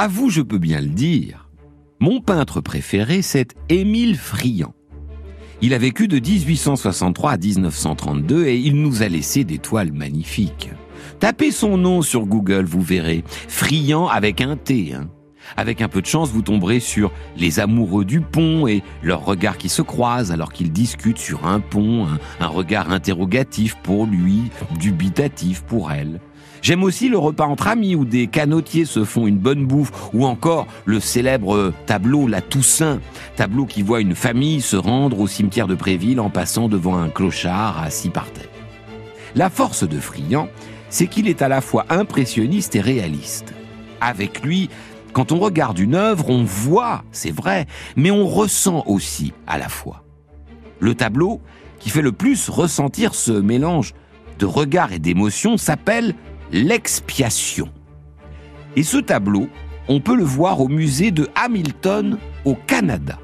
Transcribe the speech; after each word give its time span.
À 0.00 0.06
vous, 0.06 0.30
je 0.30 0.42
peux 0.42 0.58
bien 0.58 0.80
le 0.80 0.86
dire. 0.86 1.48
Mon 1.98 2.20
peintre 2.20 2.60
préféré, 2.60 3.20
c'est 3.20 3.56
Émile 3.68 4.16
Friand. 4.16 4.72
Il 5.60 5.74
a 5.74 5.78
vécu 5.78 6.06
de 6.06 6.20
1863 6.20 7.32
à 7.32 7.36
1932 7.36 8.46
et 8.46 8.56
il 8.56 8.80
nous 8.80 9.02
a 9.02 9.08
laissé 9.08 9.42
des 9.42 9.58
toiles 9.58 9.90
magnifiques. 9.90 10.70
Tapez 11.18 11.50
son 11.50 11.76
nom 11.76 12.00
sur 12.02 12.26
Google, 12.26 12.64
vous 12.64 12.80
verrez. 12.80 13.24
Friand 13.48 14.06
avec 14.06 14.40
un 14.40 14.54
T. 14.56 14.94
Hein. 14.94 15.08
Avec 15.56 15.82
un 15.82 15.88
peu 15.88 16.00
de 16.00 16.06
chance, 16.06 16.30
vous 16.30 16.42
tomberez 16.42 16.78
sur 16.78 17.10
les 17.36 17.58
amoureux 17.58 18.04
du 18.04 18.20
pont 18.20 18.68
et 18.68 18.84
leurs 19.02 19.24
regards 19.24 19.58
qui 19.58 19.68
se 19.68 19.82
croisent 19.82 20.30
alors 20.30 20.52
qu'ils 20.52 20.70
discutent 20.70 21.18
sur 21.18 21.44
un 21.44 21.58
pont, 21.58 22.06
un, 22.38 22.46
regard 22.46 22.92
interrogatif 22.92 23.74
pour 23.82 24.06
lui, 24.06 24.42
dubitatif 24.78 25.62
pour 25.62 25.90
elle. 25.90 26.20
J'aime 26.62 26.82
aussi 26.82 27.08
le 27.08 27.18
repas 27.18 27.46
entre 27.46 27.68
amis 27.68 27.94
où 27.94 28.04
des 28.04 28.26
canotiers 28.26 28.84
se 28.84 29.04
font 29.04 29.26
une 29.26 29.38
bonne 29.38 29.66
bouffe 29.66 29.92
ou 30.12 30.26
encore 30.26 30.66
le 30.84 31.00
célèbre 31.00 31.72
tableau 31.86 32.26
La 32.26 32.40
Toussaint, 32.40 33.00
tableau 33.36 33.64
qui 33.64 33.82
voit 33.82 34.00
une 34.00 34.14
famille 34.14 34.60
se 34.60 34.76
rendre 34.76 35.20
au 35.20 35.26
cimetière 35.26 35.66
de 35.66 35.74
Préville 35.74 36.20
en 36.20 36.30
passant 36.30 36.68
devant 36.68 36.96
un 36.96 37.08
clochard 37.08 37.82
assis 37.82 38.10
par 38.10 38.30
terre. 38.30 38.48
La 39.34 39.50
force 39.50 39.88
de 39.88 39.98
Friand, 39.98 40.48
c'est 40.90 41.06
qu'il 41.06 41.28
est 41.28 41.42
à 41.42 41.48
la 41.48 41.60
fois 41.60 41.86
impressionniste 41.90 42.74
et 42.76 42.80
réaliste. 42.80 43.54
Avec 44.00 44.42
lui, 44.42 44.70
quand 45.12 45.32
on 45.32 45.38
regarde 45.38 45.78
une 45.78 45.94
œuvre, 45.94 46.30
on 46.30 46.44
voit, 46.44 47.04
c'est 47.12 47.34
vrai, 47.34 47.66
mais 47.96 48.10
on 48.10 48.26
ressent 48.26 48.84
aussi 48.86 49.32
à 49.46 49.58
la 49.58 49.68
fois. 49.68 50.04
Le 50.80 50.94
tableau 50.94 51.40
qui 51.78 51.90
fait 51.90 52.02
le 52.02 52.12
plus 52.12 52.48
ressentir 52.48 53.14
ce 53.14 53.32
mélange 53.32 53.94
de 54.38 54.46
regard 54.46 54.92
et 54.92 54.98
d'émotion 54.98 55.56
s'appelle 55.56 56.14
l'expiation. 56.52 57.68
Et 58.76 58.82
ce 58.82 58.98
tableau, 58.98 59.48
on 59.88 60.00
peut 60.00 60.16
le 60.16 60.24
voir 60.24 60.60
au 60.60 60.68
musée 60.68 61.10
de 61.10 61.28
Hamilton 61.34 62.18
au 62.44 62.54
Canada. 62.54 63.18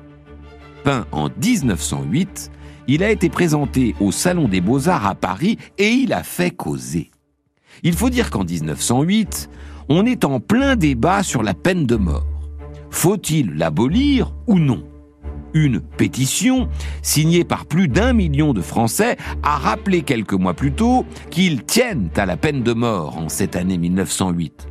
Peint 0.82 1.06
en 1.12 1.28
1908, 1.28 2.50
il 2.86 3.02
a 3.02 3.10
été 3.10 3.28
présenté 3.28 3.94
au 4.00 4.12
Salon 4.12 4.48
des 4.48 4.60
Beaux-Arts 4.60 5.06
à 5.06 5.14
Paris 5.14 5.58
et 5.78 5.88
il 5.88 6.12
a 6.12 6.22
fait 6.22 6.50
causer. 6.50 7.10
Il 7.82 7.94
faut 7.94 8.10
dire 8.10 8.30
qu'en 8.30 8.44
1908, 8.44 9.48
on 9.88 10.06
est 10.06 10.24
en 10.24 10.40
plein 10.40 10.76
débat 10.76 11.22
sur 11.22 11.42
la 11.42 11.54
peine 11.54 11.86
de 11.86 11.96
mort. 11.96 12.26
Faut-il 12.90 13.54
l'abolir 13.54 14.32
ou 14.46 14.58
non? 14.58 14.84
Une 15.54 15.80
pétition, 15.80 16.68
signée 17.00 17.44
par 17.44 17.64
plus 17.64 17.86
d'un 17.86 18.12
million 18.12 18.52
de 18.52 18.60
Français, 18.60 19.16
a 19.44 19.56
rappelé 19.56 20.02
quelques 20.02 20.32
mois 20.32 20.54
plus 20.54 20.72
tôt 20.72 21.06
qu'ils 21.30 21.62
tiennent 21.62 22.10
à 22.16 22.26
la 22.26 22.36
peine 22.36 22.64
de 22.64 22.72
mort 22.72 23.18
en 23.18 23.28
cette 23.28 23.54
année 23.54 23.78
1908. 23.78 24.66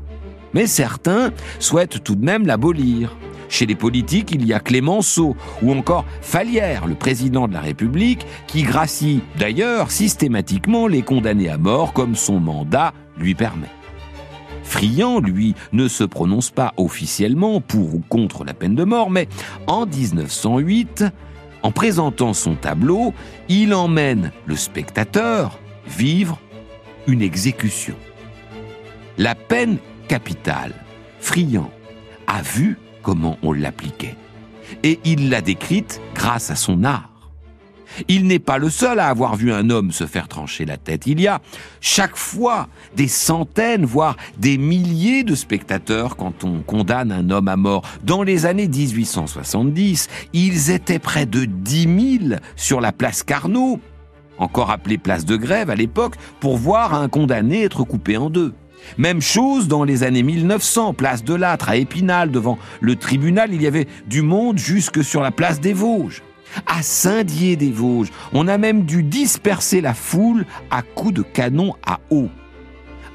Mais 0.53 0.67
certains 0.67 1.31
souhaitent 1.59 2.03
tout 2.03 2.15
de 2.15 2.25
même 2.25 2.45
l'abolir. 2.45 3.15
Chez 3.47 3.65
les 3.65 3.75
politiques, 3.75 4.31
il 4.31 4.45
y 4.45 4.53
a 4.53 4.59
Clémenceau 4.59 5.37
ou 5.61 5.71
encore 5.71 6.05
Falière, 6.21 6.85
le 6.85 6.95
président 6.95 7.47
de 7.47 7.53
la 7.53 7.61
République, 7.61 8.25
qui 8.47 8.63
gracie 8.63 9.21
d'ailleurs 9.39 9.89
systématiquement 9.89 10.87
les 10.87 11.01
condamnés 11.01 11.49
à 11.49 11.57
mort 11.57 11.93
comme 11.93 12.15
son 12.15 12.39
mandat 12.39 12.93
lui 13.17 13.35
permet. 13.35 13.69
Friand, 14.73 15.19
lui, 15.19 15.53
ne 15.71 15.87
se 15.87 16.03
prononce 16.03 16.49
pas 16.49 16.73
officiellement 16.77 17.61
pour 17.61 17.93
ou 17.93 18.01
contre 18.09 18.43
la 18.43 18.55
peine 18.55 18.73
de 18.73 18.83
mort, 18.83 19.11
mais 19.11 19.29
en 19.67 19.85
1908, 19.85 21.05
en 21.61 21.71
présentant 21.71 22.33
son 22.33 22.55
tableau, 22.55 23.13
il 23.49 23.75
emmène 23.75 24.31
le 24.47 24.55
spectateur 24.55 25.59
vivre 25.85 26.39
une 27.05 27.21
exécution. 27.21 27.93
La 29.19 29.35
peine 29.35 29.77
capitale, 30.07 30.73
Friand 31.19 31.69
a 32.25 32.41
vu 32.41 32.79
comment 33.03 33.37
on 33.43 33.53
l'appliquait. 33.53 34.15
Et 34.81 34.99
il 35.05 35.29
l'a 35.29 35.41
décrite 35.41 36.01
grâce 36.15 36.49
à 36.49 36.55
son 36.55 36.83
art. 36.83 37.12
Il 38.07 38.27
n'est 38.27 38.39
pas 38.39 38.57
le 38.57 38.69
seul 38.69 38.99
à 38.99 39.07
avoir 39.07 39.35
vu 39.35 39.51
un 39.51 39.69
homme 39.69 39.91
se 39.91 40.05
faire 40.05 40.27
trancher 40.27 40.65
la 40.65 40.77
tête. 40.77 41.07
Il 41.07 41.19
y 41.19 41.27
a 41.27 41.41
chaque 41.81 42.15
fois 42.15 42.67
des 42.95 43.07
centaines, 43.07 43.85
voire 43.85 44.17
des 44.37 44.57
milliers 44.57 45.23
de 45.23 45.35
spectateurs 45.35 46.15
quand 46.15 46.43
on 46.43 46.61
condamne 46.61 47.11
un 47.11 47.29
homme 47.29 47.47
à 47.47 47.55
mort. 47.55 47.83
Dans 48.03 48.23
les 48.23 48.45
années 48.45 48.67
1870, 48.67 50.07
ils 50.33 50.71
étaient 50.71 50.99
près 50.99 51.25
de 51.25 51.45
10 51.45 52.19
000 52.29 52.39
sur 52.55 52.81
la 52.81 52.91
place 52.91 53.23
Carnot, 53.23 53.79
encore 54.37 54.71
appelée 54.71 54.97
place 54.97 55.25
de 55.25 55.35
grève 55.35 55.69
à 55.69 55.75
l'époque, 55.75 56.15
pour 56.39 56.57
voir 56.57 56.93
un 56.93 57.09
condamné 57.09 57.63
être 57.63 57.83
coupé 57.83 58.17
en 58.17 58.29
deux. 58.29 58.53
Même 58.97 59.21
chose 59.21 59.67
dans 59.67 59.83
les 59.83 60.03
années 60.03 60.23
1900, 60.23 60.93
place 60.93 61.23
de 61.23 61.33
Lâtre 61.33 61.69
à 61.69 61.77
Épinal, 61.77 62.31
devant 62.31 62.57
le 62.81 62.95
tribunal, 62.95 63.53
il 63.53 63.61
y 63.61 63.67
avait 63.67 63.87
du 64.07 64.21
monde 64.21 64.57
jusque 64.57 65.03
sur 65.03 65.21
la 65.21 65.31
place 65.31 65.61
des 65.61 65.73
Vosges. 65.73 66.21
À 66.65 66.83
Saint-Dié-des-Vosges, 66.83 68.11
on 68.33 68.47
a 68.47 68.57
même 68.57 68.83
dû 68.83 69.03
disperser 69.03 69.81
la 69.81 69.93
foule 69.93 70.45
à 70.71 70.81
coups 70.81 71.13
de 71.13 71.21
canon 71.21 71.75
à 71.85 71.99
eau. 72.09 72.29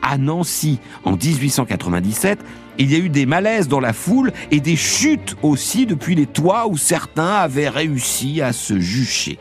À 0.03 0.17
Nancy, 0.17 0.79
en 1.05 1.13
1897, 1.13 2.39
il 2.79 2.93
y 2.93 2.95
a 2.95 2.99
eu 2.99 3.09
des 3.09 3.27
malaises 3.27 3.69
dans 3.69 3.81
la 3.81 3.93
foule 3.93 4.33
et 4.51 4.61
des 4.61 4.77
chutes 4.77 5.37
aussi 5.43 5.87
depuis 5.87 6.15
les 6.15 6.27
toits 6.27 6.69
où 6.69 6.77
certains 6.77 7.35
avaient 7.35 7.69
réussi 7.69 8.41
à 8.41 8.53
se 8.53 8.79
jucher. 8.79 9.39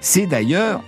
C'est 0.00 0.26
d'ailleurs 0.26 0.82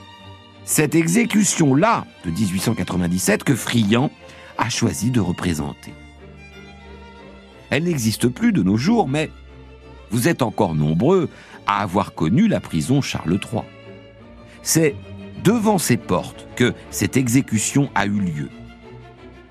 cette 0.64 0.94
exécution-là 0.94 2.06
de 2.25 2.31
1897 2.31 3.44
que 3.44 3.54
Friand 3.54 4.10
a 4.56 4.69
choisi 4.70 5.10
de 5.10 5.20
représenter. 5.20 5.92
Elle 7.70 7.84
n'existe 7.84 8.28
plus 8.28 8.52
de 8.52 8.62
nos 8.62 8.76
jours, 8.76 9.08
mais 9.08 9.31
vous 10.10 10.28
êtes 10.28 10.43
encore 10.43 10.75
nombreux 10.75 11.28
à 11.66 11.82
avoir 11.82 12.15
connu 12.15 12.48
la 12.48 12.60
prison 12.60 13.00
Charles 13.00 13.38
III. 13.53 13.62
C'est 14.62 14.94
devant 15.44 15.78
ses 15.78 15.97
portes 15.97 16.47
que 16.56 16.75
cette 16.91 17.16
exécution 17.16 17.91
a 17.94 18.06
eu 18.06 18.20
lieu. 18.20 18.49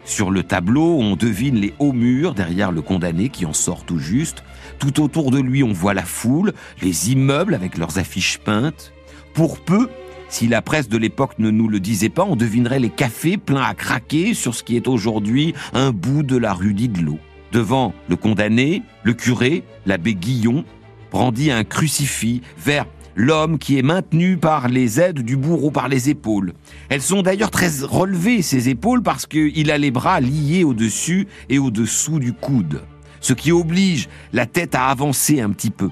Sur 0.05 0.31
le 0.31 0.43
tableau, 0.43 0.97
on 0.99 1.15
devine 1.15 1.55
les 1.55 1.73
hauts 1.79 1.93
murs 1.93 2.33
derrière 2.33 2.71
le 2.71 2.81
condamné 2.81 3.29
qui 3.29 3.45
en 3.45 3.53
sort 3.53 3.85
tout 3.85 3.99
juste. 3.99 4.43
Tout 4.79 5.01
autour 5.01 5.29
de 5.29 5.39
lui, 5.39 5.61
on 5.63 5.71
voit 5.73 5.93
la 5.93 6.03
foule, 6.03 6.53
les 6.81 7.11
immeubles 7.11 7.53
avec 7.53 7.77
leurs 7.77 7.99
affiches 7.99 8.39
peintes. 8.39 8.91
Pour 9.33 9.59
peu, 9.59 9.87
si 10.27 10.47
la 10.47 10.61
presse 10.61 10.89
de 10.89 10.97
l'époque 10.97 11.37
ne 11.37 11.51
nous 11.51 11.67
le 11.67 11.79
disait 11.79 12.09
pas, 12.09 12.23
on 12.23 12.35
devinerait 12.35 12.79
les 12.79 12.89
cafés 12.89 13.37
pleins 13.37 13.63
à 13.63 13.75
craquer 13.75 14.33
sur 14.33 14.55
ce 14.55 14.63
qui 14.63 14.75
est 14.75 14.87
aujourd'hui 14.87 15.53
un 15.73 15.91
bout 15.91 16.23
de 16.23 16.37
la 16.37 16.53
rue 16.53 16.73
d'Idlot. 16.73 17.19
Devant 17.51 17.93
le 18.07 18.15
condamné, 18.15 18.83
le 19.03 19.13
curé, 19.13 19.63
l'abbé 19.85 20.13
Guillon, 20.13 20.65
brandit 21.11 21.51
un 21.51 21.63
crucifix 21.63 22.41
vers 22.57 22.85
l'homme 23.15 23.57
qui 23.57 23.77
est 23.77 23.83
maintenu 23.83 24.37
par 24.37 24.69
les 24.69 24.99
aides 25.01 25.19
du 25.19 25.35
bourreau, 25.35 25.71
par 25.71 25.89
les 25.89 26.09
épaules. 26.09 26.53
Elles 26.89 27.01
sont 27.01 27.21
d'ailleurs 27.21 27.51
très 27.51 27.69
relevées, 27.83 28.41
ces 28.41 28.69
épaules, 28.69 29.03
parce 29.03 29.25
qu'il 29.25 29.71
a 29.71 29.77
les 29.77 29.91
bras 29.91 30.21
liés 30.21 30.63
au-dessus 30.63 31.27
et 31.49 31.59
au-dessous 31.59 32.19
du 32.19 32.33
coude, 32.33 32.83
ce 33.19 33.33
qui 33.33 33.51
oblige 33.51 34.07
la 34.31 34.45
tête 34.45 34.75
à 34.75 34.85
avancer 34.85 35.41
un 35.41 35.49
petit 35.49 35.71
peu. 35.71 35.89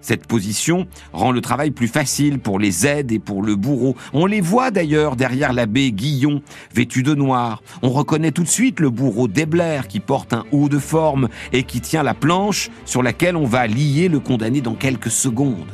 Cette 0.00 0.26
position 0.26 0.86
rend 1.12 1.30
le 1.30 1.40
travail 1.40 1.70
plus 1.70 1.88
facile 1.88 2.38
pour 2.38 2.58
les 2.58 2.86
aides 2.86 3.12
et 3.12 3.18
pour 3.18 3.42
le 3.42 3.56
bourreau. 3.56 3.96
On 4.12 4.26
les 4.26 4.40
voit 4.40 4.70
d'ailleurs 4.70 5.16
derrière 5.16 5.52
l'abbé 5.52 5.92
Guillon, 5.92 6.42
vêtu 6.74 7.02
de 7.02 7.14
noir. 7.14 7.62
On 7.82 7.90
reconnaît 7.90 8.32
tout 8.32 8.42
de 8.42 8.48
suite 8.48 8.80
le 8.80 8.90
bourreau 8.90 9.28
Debler 9.28 9.82
qui 9.88 10.00
porte 10.00 10.32
un 10.32 10.44
haut 10.52 10.68
de 10.68 10.78
forme 10.78 11.28
et 11.52 11.64
qui 11.64 11.80
tient 11.80 12.02
la 12.02 12.14
planche 12.14 12.70
sur 12.84 13.02
laquelle 13.02 13.36
on 13.36 13.46
va 13.46 13.66
lier 13.66 14.08
le 14.08 14.20
condamné 14.20 14.60
dans 14.60 14.74
quelques 14.74 15.10
secondes. 15.10 15.70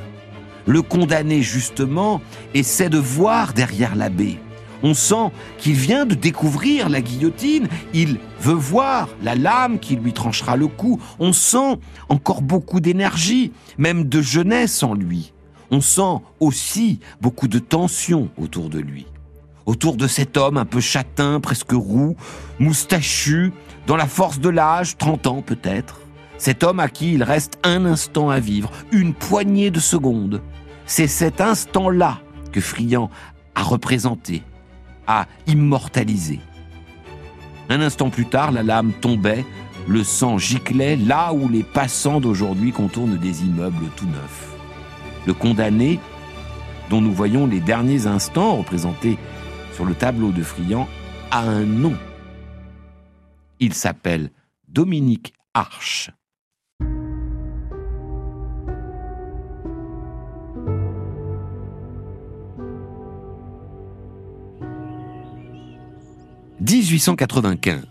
Le 0.67 0.83
condamné, 0.83 1.43
justement, 1.43 2.21
essaie 2.53 2.89
de 2.89 2.99
voir 2.99 3.53
derrière 3.53 3.95
l'abbé. 3.95 4.39
On 4.83 4.95
sent 4.95 5.31
qu'il 5.59 5.75
vient 5.75 6.07
de 6.07 6.15
découvrir 6.15 6.89
la 6.89 7.01
guillotine, 7.01 7.69
il 7.95 8.19
veut 8.41 8.53
voir 8.53 9.09
la 9.23 9.35
lame 9.35 9.79
qui 9.79 9.97
lui 9.97 10.13
tranchera 10.13 10.57
le 10.57 10.67
cou. 10.67 11.01
On 11.19 11.33
sent 11.33 11.79
encore 12.09 12.43
beaucoup 12.43 12.81
d'énergie, 12.81 13.53
même 13.79 14.05
de 14.05 14.21
jeunesse 14.21 14.83
en 14.83 14.95
lui. 14.95 15.33
On 15.71 15.81
sent 15.81 16.23
aussi 16.41 17.01
beaucoup 17.21 17.49
de 17.49 17.59
tension 17.59 18.29
autour 18.39 18.69
de 18.69 18.79
lui. 18.79 19.07
Autour 19.65 19.97
de 19.97 20.07
cet 20.07 20.37
homme 20.37 20.59
un 20.59 20.65
peu 20.65 20.81
châtain, 20.81 21.41
presque 21.41 21.73
roux, 21.73 22.17
moustachu, 22.61 23.53
dans 23.87 23.97
la 23.97 24.07
force 24.07 24.39
de 24.39 24.49
l'âge, 24.49 24.97
30 24.97 25.27
ans 25.27 25.43
peut-être. 25.43 26.01
Cet 26.39 26.63
homme 26.63 26.81
à 26.81 26.89
qui 26.89 27.15
il 27.15 27.23
reste 27.23 27.59
un 27.65 27.85
instant 27.85 28.31
à 28.31 28.39
vivre, 28.39 28.71
une 28.93 29.15
poignée 29.15 29.71
de 29.71 29.81
secondes. 29.81 30.43
C'est 30.85 31.09
cet 31.09 31.41
instant-là 31.41 32.21
que 32.53 32.61
Friand 32.61 33.11
a 33.55 33.63
représenté 33.63 34.43
à 35.07 35.27
immortaliser. 35.47 36.41
Un 37.69 37.81
instant 37.81 38.11
plus 38.11 38.27
tard, 38.27 38.53
la 38.53 38.63
lame 38.63 38.93
tombait, 38.93 39.45
le 39.89 40.05
sang 40.05 40.39
giclait 40.39 40.97
là 40.97 41.33
où 41.33 41.49
les 41.49 41.63
passants 41.63 42.21
d'aujourd'hui 42.21 42.73
contournent 42.73 43.17
des 43.17 43.45
immeubles 43.45 43.87
tout 43.97 44.07
neufs. 44.07 44.55
Le 45.27 45.35
condamné, 45.35 45.99
dont 46.91 47.01
nous 47.01 47.13
voyons 47.13 47.47
les 47.47 47.61
derniers 47.61 48.07
instants 48.07 48.57
représentés 48.57 49.19
sur 49.73 49.85
le 49.85 49.95
tableau 49.95 50.31
de 50.31 50.43
Friand, 50.43 50.89
a 51.31 51.41
un 51.41 51.65
nom. 51.65 51.97
Il 53.59 53.75
s'appelle 53.75 54.31
Dominique 54.69 55.35
Arche. 55.55 56.11
«1895. 66.69 67.85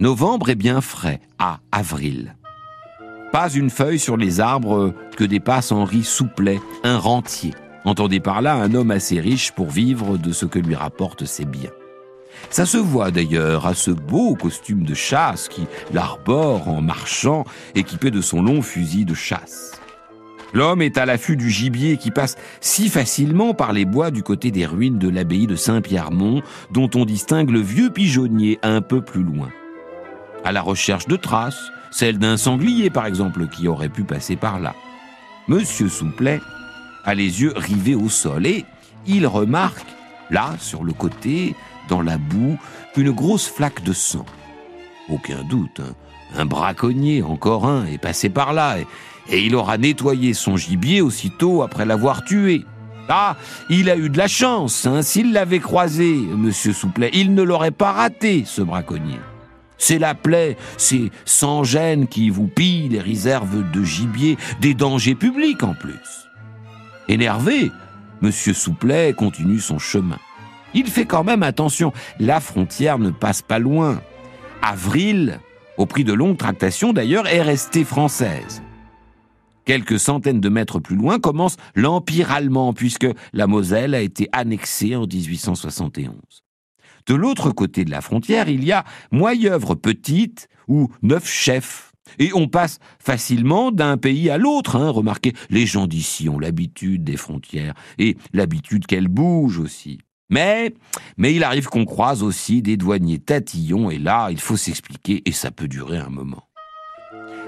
Novembre 0.00 0.50
est 0.50 0.56
bien 0.56 0.80
frais, 0.80 1.20
à 1.38 1.60
avril. 1.70 2.34
Pas 3.30 3.48
une 3.48 3.70
feuille 3.70 4.00
sur 4.00 4.16
les 4.16 4.40
arbres 4.40 4.92
que 5.16 5.22
dépasse 5.22 5.70
Henri 5.70 6.02
Souplet, 6.02 6.60
un 6.82 6.98
rentier. 6.98 7.54
Entendez 7.84 8.18
par 8.18 8.42
là 8.42 8.54
un 8.54 8.74
homme 8.74 8.90
assez 8.90 9.20
riche 9.20 9.52
pour 9.52 9.70
vivre 9.70 10.18
de 10.18 10.32
ce 10.32 10.46
que 10.46 10.58
lui 10.58 10.74
rapportent 10.74 11.26
ses 11.26 11.44
biens. 11.44 11.70
Ça 12.50 12.66
se 12.66 12.76
voit 12.76 13.12
d'ailleurs 13.12 13.68
à 13.68 13.74
ce 13.74 13.92
beau 13.92 14.34
costume 14.34 14.82
de 14.82 14.94
chasse 14.94 15.48
qui 15.48 15.66
l'arbore 15.92 16.68
en 16.68 16.82
marchant, 16.82 17.44
équipé 17.76 18.10
de 18.10 18.20
son 18.20 18.42
long 18.42 18.62
fusil 18.62 19.04
de 19.04 19.14
chasse. 19.14 19.80
L'homme 20.52 20.82
est 20.82 20.98
à 20.98 21.06
l'affût 21.06 21.36
du 21.36 21.50
gibier 21.50 21.96
qui 21.96 22.10
passe 22.10 22.36
si 22.60 22.88
facilement 22.88 23.54
par 23.54 23.72
les 23.72 23.84
bois 23.84 24.10
du 24.10 24.22
côté 24.22 24.50
des 24.50 24.66
ruines 24.66 24.98
de 24.98 25.08
l'abbaye 25.08 25.46
de 25.46 25.56
Saint-Pierremont, 25.56 26.42
dont 26.70 26.90
on 26.94 27.04
distingue 27.04 27.50
le 27.50 27.60
vieux 27.60 27.90
pigeonnier 27.90 28.58
un 28.62 28.82
peu 28.82 29.00
plus 29.00 29.22
loin. 29.22 29.48
À 30.44 30.52
la 30.52 30.60
recherche 30.60 31.06
de 31.06 31.16
traces, 31.16 31.70
celle 31.90 32.18
d'un 32.18 32.36
sanglier 32.36 32.90
par 32.90 33.06
exemple 33.06 33.46
qui 33.48 33.68
aurait 33.68 33.88
pu 33.88 34.04
passer 34.04 34.36
par 34.36 34.60
là. 34.60 34.74
Monsieur 35.48 35.88
Souplet 35.88 36.40
a 37.04 37.14
les 37.14 37.42
yeux 37.42 37.52
rivés 37.56 37.94
au 37.94 38.08
sol 38.08 38.46
et 38.46 38.64
il 39.06 39.26
remarque, 39.26 39.86
là, 40.30 40.54
sur 40.60 40.84
le 40.84 40.92
côté, 40.92 41.54
dans 41.88 42.02
la 42.02 42.18
boue, 42.18 42.58
une 42.96 43.10
grosse 43.10 43.48
flaque 43.48 43.82
de 43.82 43.92
sang. 43.92 44.24
Aucun 45.08 45.42
doute, 45.44 45.80
hein. 45.80 45.94
un 46.36 46.46
braconnier, 46.46 47.22
encore 47.22 47.66
un, 47.66 47.86
est 47.86 47.98
passé 47.98 48.28
par 48.28 48.52
là 48.52 48.76
et 49.28 49.42
il 49.42 49.54
aura 49.54 49.78
nettoyé 49.78 50.34
son 50.34 50.56
gibier 50.56 51.00
aussitôt 51.00 51.62
après 51.62 51.86
l'avoir 51.86 52.24
tué. 52.24 52.64
Ah, 53.08 53.36
il 53.68 53.90
a 53.90 53.96
eu 53.96 54.08
de 54.08 54.16
la 54.16 54.28
chance, 54.28 54.86
hein. 54.86 55.02
s'il 55.02 55.32
l'avait 55.32 55.58
croisé, 55.58 56.14
monsieur 56.14 56.72
Souplet, 56.72 57.10
il 57.12 57.34
ne 57.34 57.42
l'aurait 57.42 57.70
pas 57.70 57.92
raté, 57.92 58.44
ce 58.46 58.62
braconnier. 58.62 59.18
C'est 59.76 59.98
la 59.98 60.14
plaie, 60.14 60.56
c'est 60.76 61.10
sans 61.24 61.64
gêne 61.64 62.06
qui 62.06 62.30
vous 62.30 62.46
pille 62.46 62.88
les 62.88 63.00
réserves 63.00 63.70
de 63.72 63.82
gibier, 63.82 64.38
des 64.60 64.74
dangers 64.74 65.16
publics 65.16 65.64
en 65.64 65.74
plus. 65.74 66.28
Énervé, 67.08 67.72
Monsieur 68.22 68.54
Souplet 68.54 69.12
continue 69.14 69.58
son 69.58 69.80
chemin. 69.80 70.18
Il 70.74 70.86
fait 70.86 71.06
quand 71.06 71.24
même 71.24 71.42
attention, 71.42 71.92
la 72.20 72.38
frontière 72.38 73.00
ne 73.00 73.10
passe 73.10 73.42
pas 73.42 73.58
loin. 73.58 74.00
Avril, 74.62 75.40
au 75.76 75.86
prix 75.86 76.04
de 76.04 76.12
longues 76.12 76.38
tractations 76.38 76.92
d'ailleurs, 76.92 77.26
est 77.26 77.42
restée 77.42 77.84
française. 77.84 78.62
Quelques 79.64 79.98
centaines 79.98 80.40
de 80.40 80.48
mètres 80.48 80.80
plus 80.80 80.96
loin 80.96 81.18
commence 81.18 81.56
l'Empire 81.74 82.32
allemand, 82.32 82.72
puisque 82.72 83.06
la 83.32 83.46
Moselle 83.46 83.94
a 83.94 84.00
été 84.00 84.28
annexée 84.32 84.96
en 84.96 85.06
1871. 85.06 86.14
De 87.06 87.14
l'autre 87.14 87.50
côté 87.50 87.84
de 87.84 87.90
la 87.90 88.00
frontière, 88.00 88.48
il 88.48 88.64
y 88.64 88.72
a 88.72 88.84
Moyeuvre 89.10 89.74
petite 89.74 90.48
ou 90.68 90.88
Neuf 91.02 91.28
chefs. 91.28 91.92
Et 92.18 92.32
on 92.34 92.48
passe 92.48 92.78
facilement 92.98 93.70
d'un 93.70 93.96
pays 93.96 94.28
à 94.28 94.36
l'autre. 94.36 94.76
Hein. 94.76 94.90
Remarquez, 94.90 95.32
les 95.50 95.66
gens 95.66 95.86
d'ici 95.86 96.28
ont 96.28 96.38
l'habitude 96.38 97.04
des 97.04 97.16
frontières 97.16 97.74
et 97.98 98.16
l'habitude 98.32 98.86
qu'elles 98.86 99.08
bougent 99.08 99.60
aussi. 99.60 99.98
Mais, 100.28 100.74
mais 101.16 101.34
il 101.34 101.44
arrive 101.44 101.66
qu'on 101.66 101.84
croise 101.84 102.22
aussi 102.22 102.62
des 102.62 102.76
douaniers 102.76 103.18
tatillons 103.18 103.90
et 103.90 103.98
là, 103.98 104.28
il 104.30 104.40
faut 104.40 104.56
s'expliquer 104.56 105.22
et 105.26 105.32
ça 105.32 105.50
peut 105.50 105.68
durer 105.68 105.98
un 105.98 106.08
moment. 106.08 106.48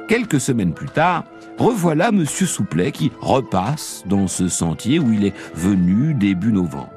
Quelques 0.06 0.40
semaines 0.40 0.74
plus 0.74 0.88
tard, 0.88 1.24
revoilà 1.56 2.12
Monsieur 2.12 2.46
Souplet 2.46 2.92
qui 2.92 3.10
repasse 3.20 4.04
dans 4.06 4.26
ce 4.28 4.48
sentier 4.48 4.98
où 4.98 5.12
il 5.14 5.24
est 5.24 5.34
venu 5.54 6.12
début 6.12 6.52
novembre. 6.52 6.92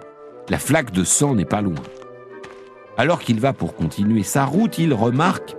La 0.49 0.59
flaque 0.59 0.91
de 0.91 1.05
sang 1.05 1.35
n'est 1.35 1.45
pas 1.45 1.61
loin. 1.61 1.75
Alors 2.97 3.19
qu'il 3.19 3.39
va 3.39 3.53
pour 3.53 3.75
continuer 3.75 4.23
sa 4.23 4.43
route, 4.43 4.77
il 4.77 4.93
remarque 4.93 5.55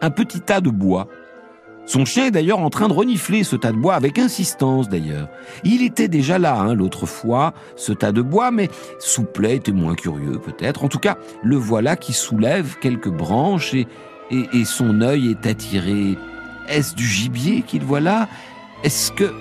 un 0.00 0.10
petit 0.10 0.40
tas 0.40 0.60
de 0.60 0.70
bois. 0.70 1.06
Son 1.84 2.04
chien 2.04 2.26
est 2.26 2.30
d'ailleurs 2.32 2.58
en 2.58 2.70
train 2.70 2.88
de 2.88 2.92
renifler 2.92 3.44
ce 3.44 3.54
tas 3.54 3.70
de 3.70 3.76
bois 3.76 3.94
avec 3.94 4.18
insistance 4.18 4.88
d'ailleurs. 4.88 5.28
Il 5.62 5.82
était 5.82 6.08
déjà 6.08 6.40
là 6.40 6.58
hein, 6.58 6.74
l'autre 6.74 7.06
fois, 7.06 7.54
ce 7.76 7.92
tas 7.92 8.10
de 8.10 8.22
bois, 8.22 8.50
mais 8.50 8.70
Souplet 8.98 9.54
était 9.54 9.70
moins 9.70 9.94
curieux 9.94 10.40
peut-être. 10.40 10.82
En 10.82 10.88
tout 10.88 10.98
cas, 10.98 11.16
le 11.44 11.54
voilà 11.54 11.94
qui 11.94 12.12
soulève 12.12 12.76
quelques 12.80 13.10
branches 13.10 13.74
et 13.74 14.64
son 14.64 15.00
œil 15.00 15.30
est 15.30 15.46
attiré. 15.46 16.16
Est-ce 16.68 16.94
du 16.94 17.06
gibier 17.06 17.62
qu'il 17.62 17.84
voit 17.84 18.00
là? 18.00 18.28
Est-ce 18.82 19.12
que... 19.12 19.32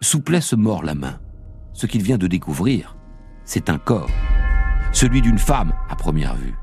Souplet 0.00 0.40
se 0.40 0.56
mord 0.56 0.82
la 0.82 0.94
main. 0.94 1.18
Ce 1.72 1.86
qu'il 1.86 2.02
vient 2.02 2.18
de 2.18 2.26
découvrir, 2.26 2.96
c'est 3.44 3.68
un 3.68 3.78
corps 3.78 4.10
celui 4.96 5.20
d'une 5.20 5.38
femme 5.38 5.74
à 5.90 5.94
première 5.94 6.34
vue. 6.36 6.54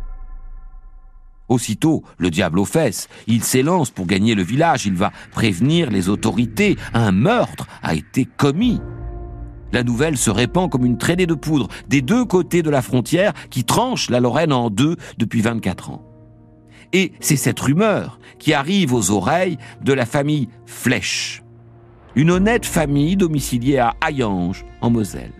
Aussitôt, 1.49 2.03
le 2.17 2.31
diable 2.31 2.57
aux 2.57 2.65
fesses, 2.65 3.07
il 3.27 3.43
s'élance 3.43 3.91
pour 3.91 4.07
gagner 4.07 4.33
le 4.33 4.41
village, 4.41 4.87
il 4.87 4.95
va 4.95 5.11
prévenir 5.31 5.91
les 5.91 6.09
autorités, 6.09 6.77
un 6.95 7.11
meurtre 7.11 7.67
a 7.83 7.93
été 7.93 8.25
commis. 8.25 8.81
La 9.71 9.83
nouvelle 9.83 10.17
se 10.17 10.31
répand 10.31 10.67
comme 10.67 10.83
une 10.83 10.97
traînée 10.97 11.27
de 11.27 11.35
poudre 11.35 11.67
des 11.87 12.01
deux 12.01 12.25
côtés 12.25 12.63
de 12.63 12.71
la 12.71 12.81
frontière 12.81 13.33
qui 13.51 13.65
tranche 13.65 14.09
la 14.09 14.19
Lorraine 14.19 14.53
en 14.53 14.71
deux 14.71 14.95
depuis 15.19 15.41
24 15.41 15.91
ans. 15.91 16.12
Et 16.93 17.11
c'est 17.19 17.35
cette 17.35 17.59
rumeur 17.59 18.19
qui 18.37 18.53
arrive 18.53 18.93
aux 18.93 19.11
oreilles 19.11 19.57
de 19.83 19.93
la 19.93 20.05
famille 20.05 20.47
Flèche, 20.65 21.43
une 22.15 22.29
honnête 22.29 22.65
famille 22.65 23.17
domiciliée 23.17 23.79
à 23.79 23.95
Hayange, 24.05 24.63
en 24.81 24.91
Moselle. 24.91 25.33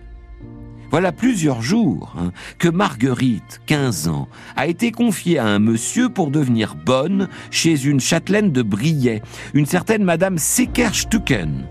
Voilà 0.90 1.12
plusieurs 1.12 1.62
jours 1.62 2.14
hein, 2.18 2.32
que 2.58 2.68
Marguerite, 2.68 3.60
15 3.66 4.08
ans, 4.08 4.28
a 4.56 4.66
été 4.66 4.92
confiée 4.92 5.38
à 5.38 5.46
un 5.46 5.58
monsieur 5.58 6.08
pour 6.08 6.30
devenir 6.30 6.76
bonne 6.76 7.28
chez 7.50 7.84
une 7.84 8.00
châtelaine 8.00 8.52
de 8.52 8.62
Briey, 8.62 9.22
une 9.54 9.66
certaine 9.66 10.04
Madame 10.04 10.38
Seckerstucken. 10.38 11.66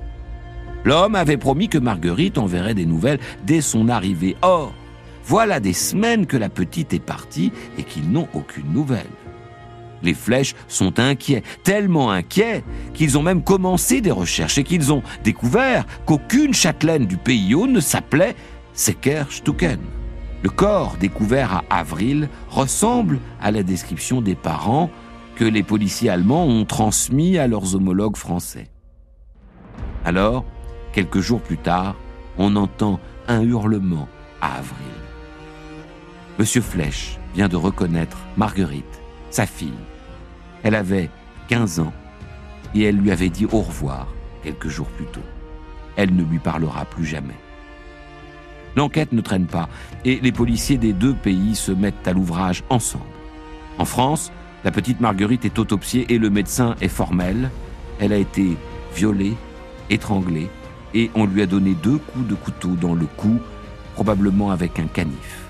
L'homme 0.83 1.15
avait 1.15 1.37
promis 1.37 1.69
que 1.69 1.77
Marguerite 1.77 2.37
enverrait 2.37 2.73
des 2.73 2.85
nouvelles 2.85 3.19
dès 3.45 3.61
son 3.61 3.87
arrivée. 3.87 4.35
Or, 4.41 4.73
voilà 5.23 5.61
des 5.61 5.73
semaines 5.73 6.25
que 6.25 6.35
la 6.35 6.49
petite 6.49 6.93
est 6.93 6.99
partie 6.99 7.53
et 7.77 7.83
qu'ils 7.83 8.11
n'ont 8.11 8.27
aucune 8.33 8.73
nouvelle. 8.73 9.07
Les 10.03 10.13
flèches 10.13 10.53
sont 10.67 10.99
inquiets, 10.99 11.43
tellement 11.63 12.11
inquiets 12.11 12.63
qu'ils 12.93 13.17
ont 13.17 13.23
même 13.23 13.43
commencé 13.43 14.01
des 14.01 14.11
recherches 14.11 14.57
et 14.57 14.63
qu'ils 14.63 14.91
ont 14.91 15.01
découvert 15.23 15.85
qu'aucune 16.05 16.53
châtelaine 16.53 17.05
du 17.05 17.17
pays 17.17 17.55
haut 17.55 17.67
ne 17.67 17.79
s'appelait 17.79 18.35
Secker 18.73 19.23
Stucken. 19.29 19.79
Le 20.43 20.49
corps 20.49 20.97
découvert 20.99 21.63
à 21.69 21.79
Avril 21.79 22.27
ressemble 22.49 23.19
à 23.41 23.49
la 23.51 23.63
description 23.63 24.21
des 24.21 24.35
parents 24.35 24.89
que 25.35 25.45
les 25.45 25.63
policiers 25.63 26.09
allemands 26.09 26.45
ont 26.45 26.65
transmis 26.65 27.37
à 27.37 27.47
leurs 27.47 27.75
homologues 27.75 28.17
français. 28.17 28.67
Alors, 30.03 30.43
quelques 30.91 31.21
jours 31.21 31.41
plus 31.41 31.57
tard, 31.57 31.95
on 32.37 32.57
entend 32.57 32.99
un 33.29 33.41
hurlement 33.41 34.09
à 34.41 34.57
Avril. 34.57 34.77
Monsieur 36.37 36.61
Flèche 36.61 37.17
vient 37.35 37.47
de 37.47 37.55
reconnaître 37.55 38.17
Marguerite, 38.35 39.01
sa 39.29 39.45
fille. 39.45 39.71
Elle 40.63 40.75
avait 40.75 41.09
15 41.49 41.81
ans 41.81 41.93
et 42.73 42.83
elle 42.83 42.97
lui 42.97 43.11
avait 43.11 43.29
dit 43.29 43.45
au 43.45 43.61
revoir 43.61 44.07
quelques 44.43 44.69
jours 44.69 44.87
plus 44.87 45.05
tôt. 45.05 45.21
Elle 45.95 46.15
ne 46.15 46.23
lui 46.23 46.39
parlera 46.39 46.85
plus 46.85 47.05
jamais. 47.05 47.35
L'enquête 48.75 49.11
ne 49.11 49.21
traîne 49.21 49.45
pas 49.45 49.69
et 50.03 50.19
les 50.21 50.31
policiers 50.31 50.77
des 50.77 50.93
deux 50.93 51.13
pays 51.13 51.55
se 51.55 51.71
mettent 51.71 52.07
à 52.07 52.13
l'ouvrage 52.13 52.63
ensemble. 52.69 53.03
En 53.77 53.85
France, 53.85 54.31
la 54.63 54.71
petite 54.71 55.01
Marguerite 55.01 55.45
est 55.45 55.59
autopsiée 55.59 56.05
et 56.09 56.17
le 56.17 56.29
médecin 56.29 56.75
est 56.81 56.87
formel. 56.87 57.51
Elle 57.99 58.13
a 58.13 58.17
été 58.17 58.57
violée, 58.95 59.35
étranglée 59.89 60.49
et 60.93 61.11
on 61.15 61.25
lui 61.25 61.41
a 61.41 61.45
donné 61.45 61.75
deux 61.75 61.97
coups 61.97 62.27
de 62.27 62.35
couteau 62.35 62.69
dans 62.69 62.95
le 62.95 63.05
cou, 63.17 63.39
probablement 63.95 64.51
avec 64.51 64.79
un 64.79 64.87
canif. 64.87 65.49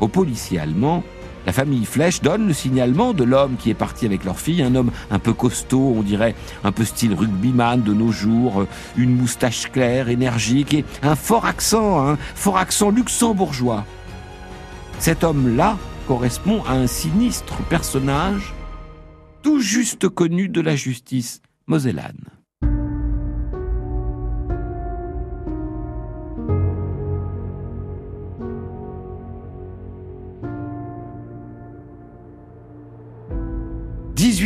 Aux 0.00 0.08
policiers 0.08 0.58
allemands, 0.58 1.02
la 1.46 1.52
famille 1.52 1.84
Flèche 1.84 2.20
donne 2.20 2.48
le 2.48 2.52
signalement 2.52 3.14
de 3.14 3.22
l'homme 3.22 3.56
qui 3.56 3.70
est 3.70 3.74
parti 3.74 4.04
avec 4.04 4.24
leur 4.24 4.40
fille, 4.40 4.62
un 4.62 4.74
homme 4.74 4.90
un 5.10 5.20
peu 5.20 5.32
costaud, 5.32 5.94
on 5.96 6.02
dirait 6.02 6.34
un 6.64 6.72
peu 6.72 6.84
style 6.84 7.14
rugbyman 7.14 7.80
de 7.80 7.94
nos 7.94 8.10
jours, 8.10 8.62
euh, 8.62 8.68
une 8.96 9.14
moustache 9.14 9.70
claire, 9.70 10.08
énergique 10.08 10.74
et 10.74 10.84
un 11.02 11.14
fort 11.14 11.46
accent, 11.46 12.06
un 12.06 12.16
fort 12.34 12.58
accent 12.58 12.90
luxembourgeois. 12.90 13.84
Cet 14.98 15.22
homme-là 15.22 15.78
correspond 16.08 16.62
à 16.64 16.72
un 16.72 16.88
sinistre 16.88 17.62
personnage 17.68 18.52
tout 19.42 19.60
juste 19.60 20.08
connu 20.08 20.48
de 20.48 20.60
la 20.60 20.74
justice 20.74 21.40
mosellane.« 21.68 22.24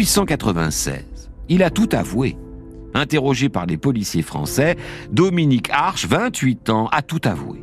1896, 0.01 1.31
il 1.51 1.63
a 1.63 1.69
tout 1.69 1.91
avoué. 1.93 2.39
Interrogé 2.95 3.51
par 3.51 3.67
les 3.67 3.77
policiers 3.77 4.23
français, 4.23 4.77
Dominique 5.13 5.69
Arche, 5.71 6.07
28 6.07 6.71
ans, 6.71 6.89
a 6.91 7.03
tout 7.03 7.21
avoué. 7.25 7.63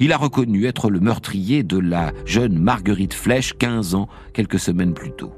Il 0.00 0.12
a 0.12 0.16
reconnu 0.16 0.66
être 0.66 0.90
le 0.90 0.98
meurtrier 0.98 1.62
de 1.62 1.78
la 1.78 2.12
jeune 2.24 2.58
Marguerite 2.58 3.14
Flèche, 3.14 3.56
15 3.56 3.94
ans, 3.94 4.08
quelques 4.32 4.58
semaines 4.58 4.94
plus 4.94 5.12
tôt. 5.12 5.32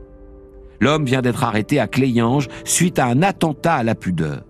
L'homme 0.80 1.04
vient 1.04 1.20
d'être 1.20 1.44
arrêté 1.44 1.80
à 1.80 1.86
Cléange 1.86 2.48
suite 2.64 2.98
à 2.98 3.04
un 3.04 3.22
attentat 3.22 3.74
à 3.74 3.82
la 3.82 3.94
pudeur. 3.94 4.44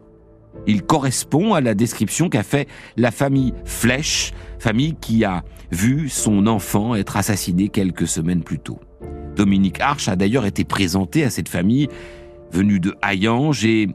Il 0.69 0.85
correspond 0.85 1.55
à 1.55 1.61
la 1.61 1.75
description 1.75 2.29
qu'a 2.29 2.45
fait 2.45 2.69
la 2.97 3.11
famille 3.11 3.55
Flèche, 3.65 4.33
famille 4.61 4.95
qui 5.01 5.25
a 5.25 5.43
vu 5.73 6.09
son 6.09 6.47
enfant 6.47 6.95
être 6.95 7.17
assassiné 7.17 7.71
quelques 7.71 8.07
semaines 8.07 8.45
plus 8.45 8.61
tôt. 8.61 8.79
Dominique 9.39 9.81
Arche 9.81 10.09
a 10.09 10.17
d'ailleurs 10.17 10.47
été 10.47 10.65
présenté 10.65 11.23
à 11.23 11.31
cette 11.31 11.49
famille 11.49 11.87
venue 12.51 12.81
de 12.81 12.97
Hayange 13.03 13.65
et 13.65 13.89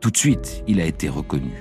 tout 0.00 0.10
de 0.10 0.16
suite 0.16 0.64
il 0.66 0.80
a 0.80 0.86
été 0.86 1.08
reconnu. 1.08 1.52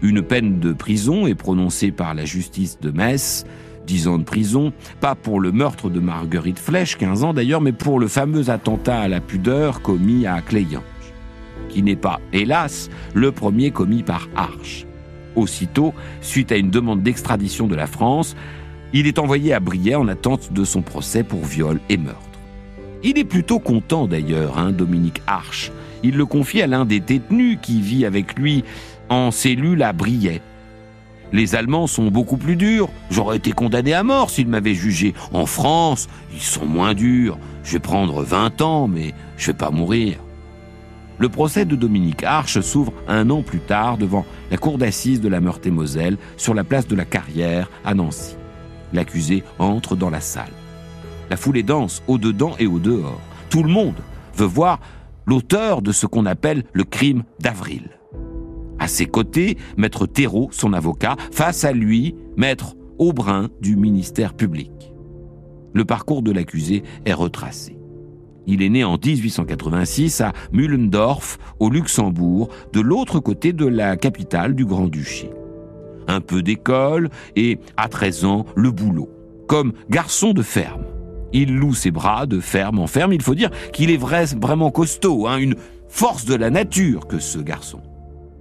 Une 0.00 0.22
peine 0.22 0.58
de 0.58 0.72
prison 0.72 1.26
est 1.26 1.34
prononcée 1.34 1.90
par 1.90 2.14
la 2.14 2.24
justice 2.24 2.80
de 2.80 2.90
Metz, 2.90 3.44
10 3.86 4.08
ans 4.08 4.18
de 4.18 4.24
prison, 4.24 4.72
pas 5.00 5.14
pour 5.14 5.38
le 5.38 5.52
meurtre 5.52 5.90
de 5.90 6.00
Marguerite 6.00 6.58
Flèche, 6.58 6.96
15 6.96 7.24
ans 7.24 7.34
d'ailleurs, 7.34 7.60
mais 7.60 7.72
pour 7.72 8.00
le 8.00 8.08
fameux 8.08 8.48
attentat 8.48 9.00
à 9.00 9.08
la 9.08 9.20
pudeur 9.20 9.82
commis 9.82 10.26
à 10.26 10.40
Cléange, 10.40 10.82
qui 11.68 11.82
n'est 11.82 11.94
pas, 11.94 12.20
hélas, 12.32 12.88
le 13.12 13.32
premier 13.32 13.70
commis 13.70 14.02
par 14.02 14.28
Arche. 14.34 14.86
Aussitôt, 15.36 15.92
suite 16.22 16.52
à 16.52 16.56
une 16.56 16.70
demande 16.70 17.02
d'extradition 17.02 17.66
de 17.66 17.74
la 17.74 17.86
France, 17.86 18.34
il 18.92 19.06
est 19.06 19.18
envoyé 19.18 19.52
à 19.52 19.60
Briey 19.60 19.94
en 19.94 20.08
attente 20.08 20.52
de 20.52 20.64
son 20.64 20.82
procès 20.82 21.22
pour 21.22 21.44
viol 21.44 21.80
et 21.88 21.96
meurtre. 21.96 22.22
Il 23.02 23.18
est 23.18 23.24
plutôt 23.24 23.58
content 23.58 24.06
d'ailleurs, 24.06 24.58
hein, 24.58 24.72
Dominique 24.72 25.22
Arche. 25.26 25.70
Il 26.02 26.16
le 26.16 26.26
confie 26.26 26.62
à 26.62 26.66
l'un 26.66 26.84
des 26.84 27.00
détenus 27.00 27.58
qui 27.60 27.80
vit 27.80 28.04
avec 28.04 28.38
lui 28.38 28.64
en 29.08 29.30
cellule 29.30 29.82
à 29.82 29.92
Briey. 29.92 30.40
Les 31.32 31.54
Allemands 31.54 31.86
sont 31.86 32.10
beaucoup 32.10 32.38
plus 32.38 32.56
durs. 32.56 32.88
J'aurais 33.10 33.36
été 33.36 33.52
condamné 33.52 33.92
à 33.92 34.02
mort 34.02 34.30
s'ils 34.30 34.48
m'avaient 34.48 34.74
jugé. 34.74 35.12
En 35.32 35.44
France, 35.44 36.08
ils 36.32 36.40
sont 36.40 36.64
moins 36.64 36.94
durs. 36.94 37.38
Je 37.64 37.72
vais 37.72 37.80
prendre 37.80 38.22
20 38.22 38.62
ans, 38.62 38.88
mais 38.88 39.12
je 39.36 39.48
vais 39.48 39.56
pas 39.56 39.70
mourir. 39.70 40.16
Le 41.18 41.28
procès 41.28 41.64
de 41.64 41.76
Dominique 41.76 42.22
Arche 42.22 42.60
s'ouvre 42.60 42.92
un 43.08 43.28
an 43.28 43.42
plus 43.42 43.58
tard 43.58 43.98
devant 43.98 44.24
la 44.50 44.56
cour 44.56 44.78
d'assises 44.78 45.20
de 45.20 45.28
la 45.28 45.40
Meurthe-et-Moselle 45.40 46.16
sur 46.36 46.54
la 46.54 46.64
place 46.64 46.86
de 46.86 46.96
la 46.96 47.04
Carrière 47.04 47.68
à 47.84 47.94
Nancy. 47.94 48.37
L'accusé 48.92 49.44
entre 49.58 49.96
dans 49.96 50.10
la 50.10 50.20
salle. 50.20 50.52
La 51.30 51.36
foule 51.36 51.58
est 51.58 51.62
dense, 51.62 52.02
au-dedans 52.06 52.54
et 52.58 52.66
au-dehors. 52.66 53.20
Tout 53.50 53.62
le 53.62 53.68
monde 53.68 53.96
veut 54.34 54.46
voir 54.46 54.80
l'auteur 55.26 55.82
de 55.82 55.92
ce 55.92 56.06
qu'on 56.06 56.26
appelle 56.26 56.64
le 56.72 56.84
crime 56.84 57.24
d'avril. 57.40 57.90
À 58.78 58.88
ses 58.88 59.06
côtés, 59.06 59.58
maître 59.76 60.06
Thérault, 60.06 60.48
son 60.52 60.72
avocat, 60.72 61.16
face 61.32 61.64
à 61.64 61.72
lui, 61.72 62.14
maître 62.36 62.74
Aubrin 62.98 63.48
du 63.60 63.76
ministère 63.76 64.34
public. 64.34 64.72
Le 65.74 65.84
parcours 65.84 66.22
de 66.22 66.32
l'accusé 66.32 66.82
est 67.04 67.12
retracé. 67.12 67.78
Il 68.46 68.62
est 68.62 68.70
né 68.70 68.82
en 68.82 68.96
1886 68.96 70.22
à 70.22 70.32
Mühlendorf, 70.52 71.38
au 71.60 71.68
Luxembourg, 71.68 72.48
de 72.72 72.80
l'autre 72.80 73.20
côté 73.20 73.52
de 73.52 73.66
la 73.66 73.96
capitale 73.96 74.54
du 74.54 74.64
Grand-Duché. 74.64 75.30
Un 76.08 76.20
peu 76.20 76.42
d'école 76.42 77.10
et, 77.36 77.58
à 77.76 77.88
13 77.88 78.24
ans, 78.24 78.46
le 78.56 78.70
boulot. 78.70 79.10
Comme 79.46 79.72
garçon 79.88 80.32
de 80.32 80.42
ferme. 80.42 80.84
Il 81.32 81.56
loue 81.56 81.74
ses 81.74 81.90
bras 81.90 82.26
de 82.26 82.40
ferme 82.40 82.78
en 82.78 82.86
ferme. 82.86 83.12
Il 83.12 83.22
faut 83.22 83.34
dire 83.34 83.50
qu'il 83.72 83.90
est 83.90 83.98
vraiment 83.98 84.70
costaud, 84.70 85.26
hein, 85.26 85.36
une 85.36 85.54
force 85.88 86.24
de 86.24 86.34
la 86.34 86.50
nature 86.50 87.06
que 87.06 87.18
ce 87.18 87.38
garçon 87.38 87.80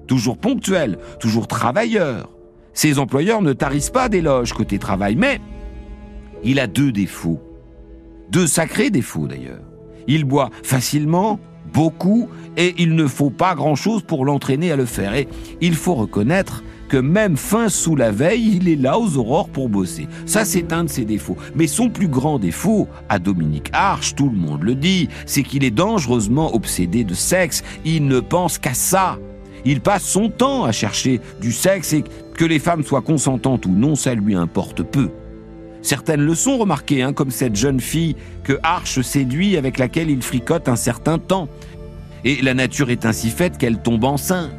toujours 0.08 0.38
ponctuel, 0.38 0.98
toujours 1.20 1.48
travailleur. 1.48 2.30
Ses 2.74 2.98
employeurs 2.98 3.42
ne 3.42 3.54
tarissent 3.54 3.92
pas 3.92 4.10
d'éloges 4.10 4.54
côté 4.54 4.80
travail, 4.80 5.16
mais 5.16 5.40
il 6.44 6.60
a 6.60 6.68
deux 6.68 6.92
défauts. 6.92 7.42
Deux 8.32 8.48
sacrés 8.48 8.90
défauts 8.90 9.28
d'ailleurs. 9.28 9.62
Il 10.08 10.24
boit 10.24 10.50
facilement, 10.64 11.40
beaucoup, 11.74 12.30
et 12.56 12.74
il 12.78 12.96
ne 12.96 13.08
faut 13.08 13.30
pas 13.30 13.56
grand-chose 13.56 14.04
pour 14.04 14.26
l'entraîner 14.26 14.72
à 14.72 14.76
le 14.76 14.86
faire. 14.86 15.14
Et 15.14 15.28
il 15.60 15.76
faut 15.76 15.96
reconnaître 15.96 16.64
que 16.88 16.98
même 16.98 17.38
fin 17.38 17.70
sous 17.70 17.96
la 17.96 18.12
veille, 18.12 18.58
il 18.58 18.70
est 18.70 18.76
là 18.76 19.00
aux 19.00 19.18
aurores 19.18 19.50
pour 19.50 19.70
bosser. 19.70 20.08
Ça, 20.26 20.46
c'est 20.46 20.74
un 20.74 20.86
de 20.86 20.90
ses 20.90 21.06
défauts. 21.06 21.38
Mais 21.56 21.68
son 21.68 21.90
plus 21.90 22.08
grand 22.08 22.40
défaut, 22.40 22.88
à 23.10 23.20
Dominique 23.20 23.70
Arche, 23.74 24.16
tout 24.16 24.30
le 24.30 24.38
monde 24.38 24.64
le 24.64 24.76
dit, 24.76 25.10
c'est 25.26 25.44
qu'il 25.44 25.64
est 25.64 25.72
dangereusement 25.72 26.56
obsédé 26.56 27.04
de 27.04 27.14
sexe. 27.14 27.64
Il 27.86 28.08
ne 28.08 28.20
pense 28.20 28.58
qu'à 28.58 28.74
ça. 28.74 29.18
Il 29.66 29.82
passe 29.82 30.04
son 30.04 30.30
temps 30.30 30.64
à 30.64 30.72
chercher 30.72 31.20
du 31.42 31.52
sexe 31.52 31.94
et 31.94 32.04
que 32.36 32.46
les 32.46 32.60
femmes 32.60 32.84
soient 32.84 33.02
consentantes 33.02 33.66
ou 33.66 33.72
non, 33.72 33.96
ça 33.96 34.14
lui 34.14 34.36
importe 34.36 34.84
peu. 34.84 35.10
Certaines 35.82 36.22
le 36.22 36.36
sont 36.36 36.58
remarquées, 36.58 37.02
hein, 37.02 37.14
comme 37.14 37.32
cette 37.32 37.56
jeune 37.56 37.80
fille 37.80 38.16
que 38.44 38.60
Arche 38.64 39.02
séduit 39.02 39.58
avec 39.58 39.78
laquelle 39.78 40.10
il 40.10 40.22
fricote 40.22 40.70
un 40.70 40.76
certain 40.76 41.18
temps. 41.18 41.48
Et 42.24 42.42
la 42.42 42.54
nature 42.54 42.90
est 42.90 43.06
ainsi 43.06 43.30
faite 43.30 43.58
qu'elle 43.58 43.82
tombe 43.82 44.04
enceinte. 44.04 44.52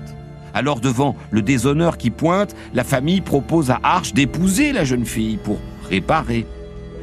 Alors 0.54 0.80
devant 0.80 1.16
le 1.30 1.42
déshonneur 1.42 1.98
qui 1.98 2.10
pointe, 2.10 2.54
la 2.74 2.84
famille 2.84 3.20
propose 3.20 3.70
à 3.70 3.80
Arche 3.82 4.14
d'épouser 4.14 4.72
la 4.72 4.84
jeune 4.84 5.06
fille 5.06 5.36
pour 5.36 5.58
réparer. 5.88 6.46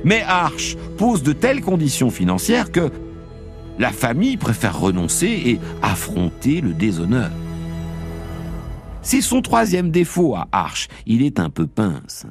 Mais 0.03 0.21
Arche 0.27 0.75
pose 0.97 1.23
de 1.23 1.33
telles 1.33 1.61
conditions 1.61 2.09
financières 2.09 2.71
que 2.71 2.91
la 3.79 3.91
famille 3.91 4.37
préfère 4.37 4.79
renoncer 4.79 5.27
et 5.27 5.59
affronter 5.81 6.61
le 6.61 6.73
déshonneur. 6.73 7.31
C'est 9.01 9.21
son 9.21 9.41
troisième 9.41 9.91
défaut 9.91 10.35
à 10.35 10.47
Arche. 10.51 10.87
Il 11.05 11.21
est 11.21 11.39
un 11.39 11.49
peu 11.49 11.67
pince. 11.67 12.25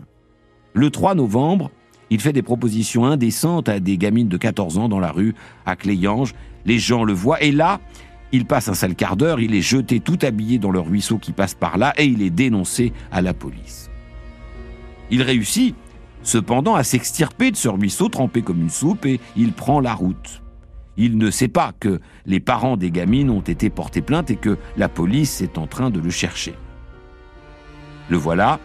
Le 0.73 0.91
3 0.91 1.15
novembre, 1.15 1.71
il 2.11 2.21
fait 2.21 2.33
des 2.33 2.43
propositions 2.43 3.05
indécentes 3.05 3.69
à 3.69 3.79
des 3.79 3.97
gamines 3.97 4.29
de 4.29 4.37
14 4.37 4.79
ans 4.79 4.89
dans 4.89 4.99
la 4.99 5.13
rue, 5.13 5.35
à 5.67 5.77
Cléange. 5.77 6.35
Les 6.65 6.79
gens 6.79 7.05
le 7.05 7.13
voient 7.13 7.43
et 7.43 7.53
là, 7.53 7.81
il 8.35 8.47
passe 8.47 8.69
un 8.69 8.75
sale 8.75 8.97
quart 8.97 9.17
d'heure, 9.17 9.39
il 9.39 9.55
est 9.55 9.63
jeté 9.63 10.01
tout 10.01 10.19
habillé 10.23 10.59
dans 10.59 10.73
le 10.73 10.81
ruisseau 10.81 11.19
qui 11.19 11.31
passe 11.31 11.55
par 11.55 11.79
là 11.79 11.95
et 11.97 12.05
il 12.05 12.21
est 12.21 12.31
dénoncé 12.31 12.93
à 13.13 13.23
la 13.23 13.33
police. 13.33 13.91
Il 15.09 15.23
réussit 15.23 15.77
cependant 16.25 16.75
à 16.75 16.83
s'extirper 16.83 17.53
de 17.53 17.57
ce 17.57 17.69
ruisseau 17.69 18.09
trempé 18.09 18.43
comme 18.43 18.61
une 18.61 18.71
soupe 18.71 19.07
et 19.07 19.21
il 19.37 19.53
prend 19.53 19.79
la 19.79 19.95
route. 19.95 20.43
Il 20.97 21.17
ne 21.17 21.31
sait 21.31 21.47
pas 21.47 21.75
que 21.79 22.01
les 22.27 22.41
parents 22.41 22.77
des 22.77 22.91
gamines 22.91 23.31
ont 23.31 23.41
été 23.41 23.71
portés 23.71 24.03
plainte 24.03 24.33
et 24.33 24.37
que 24.37 24.59
la 24.77 24.89
police 24.89 25.41
est 25.41 25.57
en 25.57 25.69
train 25.69 25.91
de 25.91 26.01
le 26.01 26.11
chercher. 26.11 26.55
Le 28.09 28.17
voilà 28.17 28.59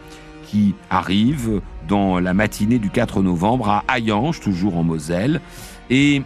qui 0.47 0.73
arrive 0.89 1.61
dans 1.87 2.19
la 2.19 2.33
matinée 2.33 2.79
du 2.79 2.89
4 2.89 3.21
novembre 3.21 3.69
à 3.69 3.83
Hayange, 3.87 4.39
toujours 4.39 4.77
en 4.77 4.83
Moselle, 4.83 5.41
et 5.91 6.23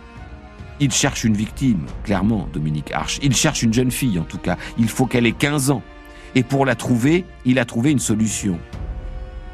il 0.79 0.91
cherche 0.91 1.23
une 1.23 1.35
victime, 1.35 1.85
clairement, 2.03 2.47
Dominique 2.51 2.91
Arche. 2.91 3.19
Il 3.21 3.35
cherche 3.35 3.63
une 3.63 3.73
jeune 3.73 3.91
fille, 3.91 4.19
en 4.19 4.23
tout 4.23 4.37
cas. 4.37 4.57
Il 4.77 4.89
faut 4.89 5.05
qu'elle 5.05 5.25
ait 5.25 5.31
15 5.31 5.71
ans. 5.71 5.81
Et 6.35 6.43
pour 6.43 6.65
la 6.65 6.75
trouver, 6.75 7.25
il 7.45 7.59
a 7.59 7.65
trouvé 7.65 7.91
une 7.91 7.99
solution. 7.99 8.59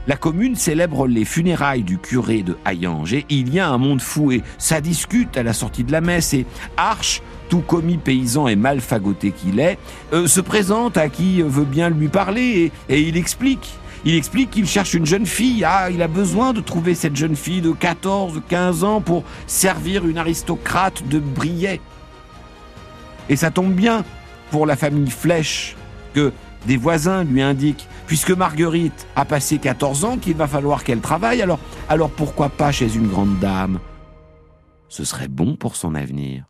La 0.08 0.16
commune 0.16 0.56
célèbre 0.56 1.08
les 1.08 1.26
funérailles 1.26 1.84
du 1.84 2.00
curé 2.00 2.42
de 2.42 2.58
Hayange 2.66 3.14
et 3.14 3.26
il 3.30 3.54
y 3.54 3.60
a 3.60 3.70
un 3.70 3.78
monde 3.78 4.02
fou 4.02 4.32
et 4.32 4.42
ça 4.58 4.82
discute 4.82 5.38
à 5.38 5.44
la 5.44 5.54
sortie 5.54 5.84
de 5.84 5.92
la 5.92 6.02
messe 6.02 6.34
et 6.34 6.48
Arche, 6.78 7.22
tout 7.48 7.60
commis 7.60 7.98
paysan 7.98 8.48
et 8.48 8.56
mal 8.56 8.82
fagoté 8.82 9.32
qu'il 9.32 9.60
est, 9.60 9.78
euh, 10.14 10.26
se 10.26 10.42
présente 10.42 10.98
à 10.98 11.10
qui 11.10 11.44
veut 11.44 11.66
bien 11.66 11.90
lui 11.90 12.08
parler 12.08 12.72
et 12.88 13.02
il 13.02 13.18
explique. 13.18 13.78
Il 14.06 14.16
explique 14.16 14.52
qu'il 14.52 14.66
cherche 14.66 14.94
une 14.94 15.06
jeune 15.06 15.26
fille. 15.26 15.64
Ah, 15.66 15.90
il 15.92 16.02
a 16.02 16.08
besoin 16.08 16.54
de 16.54 16.62
trouver 16.62 16.96
cette 16.96 17.16
jeune 17.16 17.36
fille 17.36 17.62
de 17.62 17.72
14, 17.72 18.42
15 18.48 18.84
ans 18.84 19.02
pour 19.02 19.24
servir 19.46 20.08
une 20.08 20.18
aristocrate 20.18 21.08
de 21.08 21.20
Briey. 21.20 21.82
Et 23.28 23.36
ça 23.36 23.52
tombe 23.52 23.74
bien 23.74 24.06
pour 24.52 24.66
la 24.66 24.76
famille 24.76 25.12
Flèche 25.12 25.76
que 26.14 26.32
des 26.66 26.78
voisins 26.78 27.24
lui 27.24 27.42
indiquent, 27.42 27.88
puisque 28.08 28.32
Marguerite 28.32 29.08
a 29.16 29.26
passé 29.26 29.60
14 29.60 30.06
ans, 30.06 30.18
qu'il 30.18 30.36
va 30.36 30.48
falloir 30.48 30.84
qu'elle 30.84 31.00
travaille, 31.00 31.42
alors, 31.42 31.60
alors 31.88 32.10
pourquoi 32.10 32.50
pas 32.50 32.72
chez 32.72 32.96
une 32.96 33.08
grande 33.08 33.40
dame? 33.40 33.80
Ce 34.88 35.04
serait 35.04 35.28
bon 35.28 35.56
pour 35.56 35.76
son 35.76 35.96
avenir. 35.96 36.49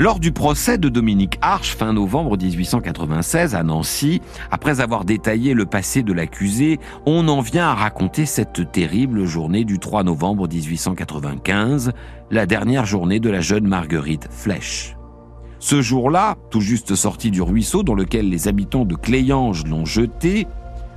Lors 0.00 0.20
du 0.20 0.30
procès 0.30 0.78
de 0.78 0.88
Dominique 0.88 1.38
Arche, 1.40 1.74
fin 1.74 1.92
novembre 1.92 2.38
1896 2.38 3.56
à 3.56 3.64
Nancy, 3.64 4.22
après 4.52 4.80
avoir 4.80 5.04
détaillé 5.04 5.54
le 5.54 5.66
passé 5.66 6.04
de 6.04 6.12
l'accusé, 6.12 6.78
on 7.04 7.26
en 7.26 7.40
vient 7.40 7.66
à 7.66 7.74
raconter 7.74 8.24
cette 8.24 8.70
terrible 8.70 9.24
journée 9.24 9.64
du 9.64 9.80
3 9.80 10.04
novembre 10.04 10.46
1895, 10.46 11.90
la 12.30 12.46
dernière 12.46 12.86
journée 12.86 13.18
de 13.18 13.28
la 13.28 13.40
jeune 13.40 13.66
Marguerite 13.66 14.28
Flèche. 14.30 14.96
Ce 15.58 15.82
jour-là, 15.82 16.36
tout 16.50 16.60
juste 16.60 16.94
sorti 16.94 17.32
du 17.32 17.42
ruisseau 17.42 17.82
dans 17.82 17.94
lequel 17.94 18.30
les 18.30 18.46
habitants 18.46 18.84
de 18.84 18.94
Cléange 18.94 19.64
l'ont 19.64 19.84
jeté, 19.84 20.46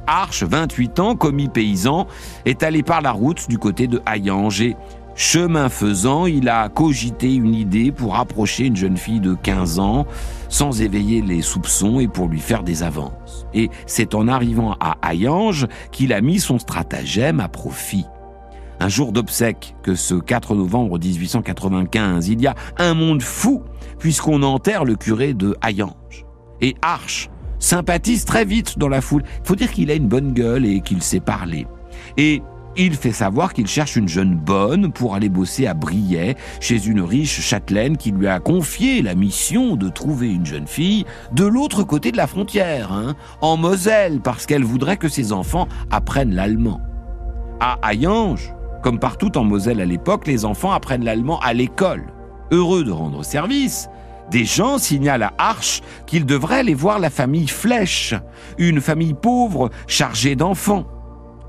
Arche, 0.08 0.44
28 0.44 1.00
ans, 1.00 1.16
commis 1.16 1.48
paysan, 1.48 2.08
est 2.46 2.64
allé 2.64 2.84
par 2.84 3.02
la 3.02 3.12
route 3.12 3.48
du 3.48 3.58
côté 3.58 3.88
de 3.88 4.02
Hayange 4.06 4.62
et, 4.62 4.76
chemin 5.16 5.70
faisant, 5.70 6.26
il 6.26 6.50
a 6.50 6.70
cogité 6.70 7.34
une 7.34 7.56
idée 7.56 7.92
pour 7.92 8.16
approcher 8.16 8.66
une 8.66 8.76
jeune 8.76 8.98
fille 8.98 9.20
de 9.20 9.34
15 9.36 9.80
ans 9.80 10.06
sans 10.50 10.82
éveiller 10.82 11.22
les 11.22 11.42
soupçons 11.42 12.00
et 12.00 12.08
pour 12.08 12.28
lui 12.28 12.40
faire 12.40 12.64
des 12.64 12.84
avances. 12.84 13.46
Et 13.54 13.70
c'est 13.86 14.16
en 14.16 14.28
arrivant 14.28 14.76
à 14.80 14.98
Hayange 15.02 15.68
qu'il 15.92 16.14
a 16.14 16.22
mis 16.22 16.40
son 16.40 16.60
stratagème 16.60 17.40
à 17.40 17.48
profit. 17.48 18.06
Un 18.80 18.90
jour 18.90 19.12
d'obsèques 19.12 19.76
que 19.84 19.94
ce 19.94 20.16
4 20.16 20.56
novembre 20.56 20.98
1895, 20.98 22.30
il 22.30 22.42
y 22.42 22.48
a 22.48 22.56
un 22.78 22.94
monde 22.94 23.22
fou 23.22 23.62
puisqu'on 24.00 24.42
enterre 24.42 24.86
le 24.86 24.96
curé 24.96 25.34
de 25.34 25.56
Hayange. 25.62 26.26
Et 26.62 26.76
Arche 26.82 27.30
sympathise 27.60 28.26
très 28.26 28.44
vite 28.44 28.80
dans 28.80 28.90
la 28.90 29.02
foule. 29.02 29.24
Faut 29.44 29.56
dire 29.56 29.72
qu'il 29.72 29.92
a 29.92 29.94
une 29.94 30.08
bonne 30.08 30.34
gueule 30.34 30.66
et 30.66 30.82
qu'il 30.82 31.04
sait 31.04 31.20
parler. 31.20 31.68
Et 32.18 32.42
il 32.78 32.96
fait 32.96 33.12
savoir 33.12 33.54
qu'il 33.54 33.68
cherche 33.68 33.96
une 33.96 34.08
jeune 34.08 34.36
bonne 34.36 34.92
pour 34.92 35.16
aller 35.16 35.30
bosser 35.30 35.68
à 35.68 35.74
Briey, 35.74 36.36
chez 36.60 36.86
une 36.88 37.02
riche 37.02 37.42
châtelaine 37.42 37.98
qui 37.98 38.12
lui 38.12 38.28
a 38.28 38.40
confié 38.40 39.02
la 39.02 39.16
mission 39.16 39.76
de 39.76 39.90
trouver 39.90 40.32
une 40.32 40.46
jeune 40.46 40.68
fille 40.68 41.06
de 41.34 41.46
l'autre 41.46 41.84
côté 41.84 42.12
de 42.12 42.18
la 42.18 42.28
frontière, 42.28 42.92
hein, 42.92 43.16
en 43.42 43.58
Moselle, 43.58 44.22
parce 44.22 44.46
qu'elle 44.46 44.64
voudrait 44.64 44.98
que 44.98 45.10
ses 45.10 45.34
enfants 45.34 45.68
apprennent 45.90 46.34
l'allemand. 46.34 46.80
À 47.60 47.78
Hayange, 47.84 48.54
comme 48.82 49.00
partout 49.00 49.38
en 49.38 49.44
Moselle 49.44 49.82
à 49.82 49.86
l'époque, 49.86 50.26
les 50.28 50.46
enfants 50.46 50.72
apprennent 50.72 51.06
l'allemand 51.06 51.40
à 51.40 51.54
l'école. 51.54 52.06
Heureux 52.52 52.84
de 52.84 52.92
rendre 52.92 53.24
service, 53.24 53.90
des 54.32 54.46
gens 54.46 54.78
signalent 54.78 55.24
à 55.24 55.34
Arche 55.38 55.82
qu'il 56.08 56.26
devrait 56.26 56.60
aller 56.60 56.74
voir 56.74 57.00
la 57.00 57.10
famille 57.10 57.48
Flèche, 57.48 58.16
une 58.58 58.82
famille 58.82 59.14
pauvre 59.14 59.70
chargée 59.88 60.36
d'enfants. 60.36 60.86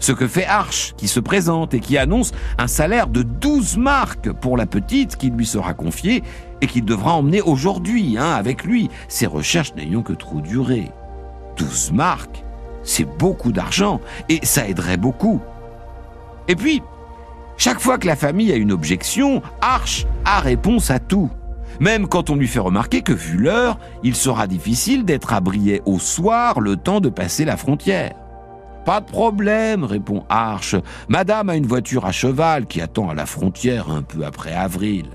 Ce 0.02 0.11
que 0.11 0.26
fait 0.26 0.44
Arche, 0.47 0.94
qui 0.97 1.06
se 1.06 1.21
présente 1.21 1.75
et 1.75 1.80
qui 1.80 1.97
annonce 1.97 2.32
un 2.59 2.66
salaire 2.66 3.06
de 3.06 3.23
12 3.23 3.76
marques 3.76 4.32
pour 4.32 4.56
la 4.56 4.66
petite 4.66 5.14
qui 5.14 5.30
lui 5.30 5.47
sera 5.47 5.75
confiée 5.75 6.25
et 6.61 6.66
qu'il 6.66 6.85
devra 6.85 7.12
emmener 7.12 7.40
aujourd'hui 7.40 8.18
hein, 8.18 8.32
avec 8.32 8.64
lui, 8.64 8.90
ses 9.06 9.26
recherches 9.26 9.76
n'ayant 9.76 10.02
que 10.02 10.12
trop 10.12 10.40
duré. 10.40 10.90
12 11.56 11.92
marques, 11.92 12.42
c'est 12.82 13.04
beaucoup 13.04 13.52
d'argent 13.52 14.00
et 14.28 14.40
ça 14.42 14.66
aiderait 14.66 14.97
beaucoup. 14.97 15.40
Et 16.49 16.56
puis, 16.56 16.82
chaque 17.56 17.78
fois 17.78 17.97
que 17.97 18.09
la 18.09 18.16
famille 18.16 18.50
a 18.50 18.56
une 18.56 18.73
objection, 18.73 19.40
Arche 19.61 20.04
a 20.25 20.40
réponse 20.40 20.90
à 20.90 20.99
tout. 20.99 21.30
Même 21.78 22.09
quand 22.09 22.28
on 22.28 22.35
lui 22.35 22.49
fait 22.49 22.59
remarquer 22.59 23.02
que, 23.02 23.12
vu 23.12 23.38
l'heure, 23.38 23.78
il 24.02 24.16
sera 24.16 24.49
difficile 24.49 25.04
d'être 25.04 25.32
à 25.32 25.40
au 25.87 26.00
soir 26.00 26.59
le 26.59 26.75
temps 26.76 26.99
de 26.99 27.09
passer 27.09 27.44
la 27.44 27.56
frontière. 27.56 28.14
Pas 28.84 29.00
de 29.00 29.06
problème, 29.06 29.84
répond 29.84 30.24
Arche. 30.28 30.74
Madame 31.08 31.50
a 31.50 31.56
une 31.56 31.66
voiture 31.66 32.04
à 32.04 32.12
cheval 32.12 32.66
qui 32.66 32.80
attend 32.80 33.08
à 33.08 33.14
la 33.14 33.26
frontière 33.26 33.90
un 33.90 34.02
peu 34.02 34.24
après 34.24 34.52
avril. 34.52 35.06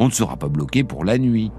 On 0.00 0.06
ne 0.06 0.12
sera 0.12 0.36
pas 0.36 0.48
bloqué 0.48 0.82
pour 0.82 1.04
la 1.04 1.18
nuit. 1.18 1.52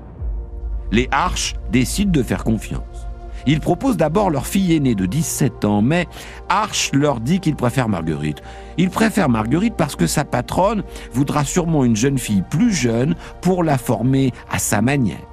Les 0.91 1.07
Arches 1.11 1.55
décident 1.71 2.11
de 2.11 2.23
faire 2.23 2.43
confiance. 2.43 3.07
Ils 3.47 3.61
proposent 3.61 3.97
d'abord 3.97 4.29
leur 4.29 4.45
fille 4.45 4.75
aînée 4.75 4.93
de 4.93 5.05
17 5.05 5.65
ans, 5.65 5.81
mais 5.81 6.07
Arche 6.49 6.91
leur 6.93 7.19
dit 7.21 7.39
qu'il 7.39 7.55
préfère 7.55 7.87
Marguerite. 7.87 8.41
Il 8.77 8.89
préfère 8.89 9.29
Marguerite 9.29 9.75
parce 9.77 9.95
que 9.95 10.07
sa 10.07 10.25
patronne 10.25 10.83
voudra 11.13 11.45
sûrement 11.45 11.85
une 11.85 11.95
jeune 11.95 12.17
fille 12.17 12.43
plus 12.49 12.73
jeune 12.73 13.15
pour 13.41 13.63
la 13.63 13.77
former 13.77 14.33
à 14.51 14.59
sa 14.59 14.81
manière. 14.81 15.30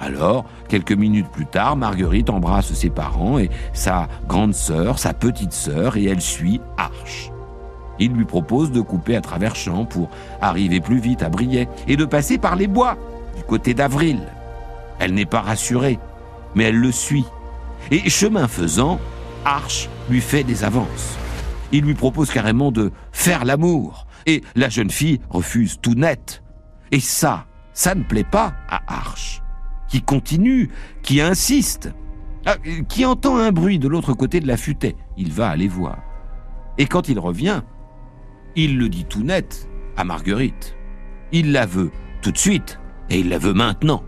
Alors, 0.00 0.44
quelques 0.68 0.92
minutes 0.92 1.28
plus 1.30 1.46
tard, 1.46 1.76
Marguerite 1.76 2.30
embrasse 2.30 2.72
ses 2.72 2.90
parents 2.90 3.38
et 3.38 3.50
sa 3.72 4.08
grande 4.28 4.54
sœur, 4.54 4.98
sa 4.98 5.12
petite 5.12 5.52
sœur, 5.52 5.96
et 5.96 6.04
elle 6.04 6.20
suit 6.20 6.60
Arche. 6.76 7.30
Il 7.98 8.12
lui 8.12 8.24
propose 8.24 8.70
de 8.70 8.80
couper 8.80 9.16
à 9.16 9.20
travers 9.20 9.56
champs 9.56 9.84
pour 9.84 10.08
arriver 10.40 10.80
plus 10.80 11.00
vite 11.00 11.22
à 11.22 11.28
Briey 11.28 11.68
et 11.88 11.96
de 11.96 12.04
passer 12.04 12.38
par 12.38 12.54
les 12.54 12.68
bois, 12.68 12.96
du 13.36 13.42
côté 13.42 13.74
d'Avril. 13.74 14.20
Elle 15.00 15.14
n'est 15.14 15.26
pas 15.26 15.40
rassurée 15.40 15.98
mais 16.54 16.64
elle 16.64 16.76
le 16.76 16.92
suit. 16.92 17.24
Et 17.90 18.10
chemin 18.10 18.48
faisant, 18.48 19.00
Arche 19.44 19.88
lui 20.10 20.20
fait 20.20 20.44
des 20.44 20.64
avances. 20.64 21.16
Il 21.72 21.84
lui 21.84 21.94
propose 21.94 22.30
carrément 22.30 22.72
de 22.72 22.92
faire 23.12 23.44
l'amour, 23.44 24.06
et 24.26 24.42
la 24.56 24.68
jeune 24.68 24.90
fille 24.90 25.20
refuse 25.30 25.78
tout 25.80 25.94
net. 25.94 26.42
Et 26.90 27.00
ça, 27.00 27.46
ça 27.72 27.94
ne 27.94 28.02
plaît 28.02 28.24
pas 28.24 28.54
à 28.68 28.80
Arche, 28.88 29.42
qui 29.88 30.02
continue, 30.02 30.70
qui 31.02 31.20
insiste, 31.20 31.92
ah, 32.46 32.56
qui 32.88 33.04
entend 33.04 33.36
un 33.36 33.52
bruit 33.52 33.78
de 33.78 33.88
l'autre 33.88 34.12
côté 34.14 34.40
de 34.40 34.46
la 34.46 34.56
futaie. 34.56 34.96
Il 35.16 35.32
va 35.32 35.48
aller 35.48 35.68
voir. 35.68 35.98
Et 36.78 36.86
quand 36.86 37.08
il 37.08 37.18
revient, 37.18 37.62
il 38.56 38.78
le 38.78 38.88
dit 38.88 39.04
tout 39.04 39.22
net 39.22 39.68
à 39.96 40.04
Marguerite. 40.04 40.76
Il 41.32 41.52
la 41.52 41.66
veut 41.66 41.90
tout 42.22 42.32
de 42.32 42.38
suite, 42.38 42.78
et 43.10 43.20
il 43.20 43.28
la 43.28 43.38
veut 43.38 43.52
maintenant. 43.52 44.02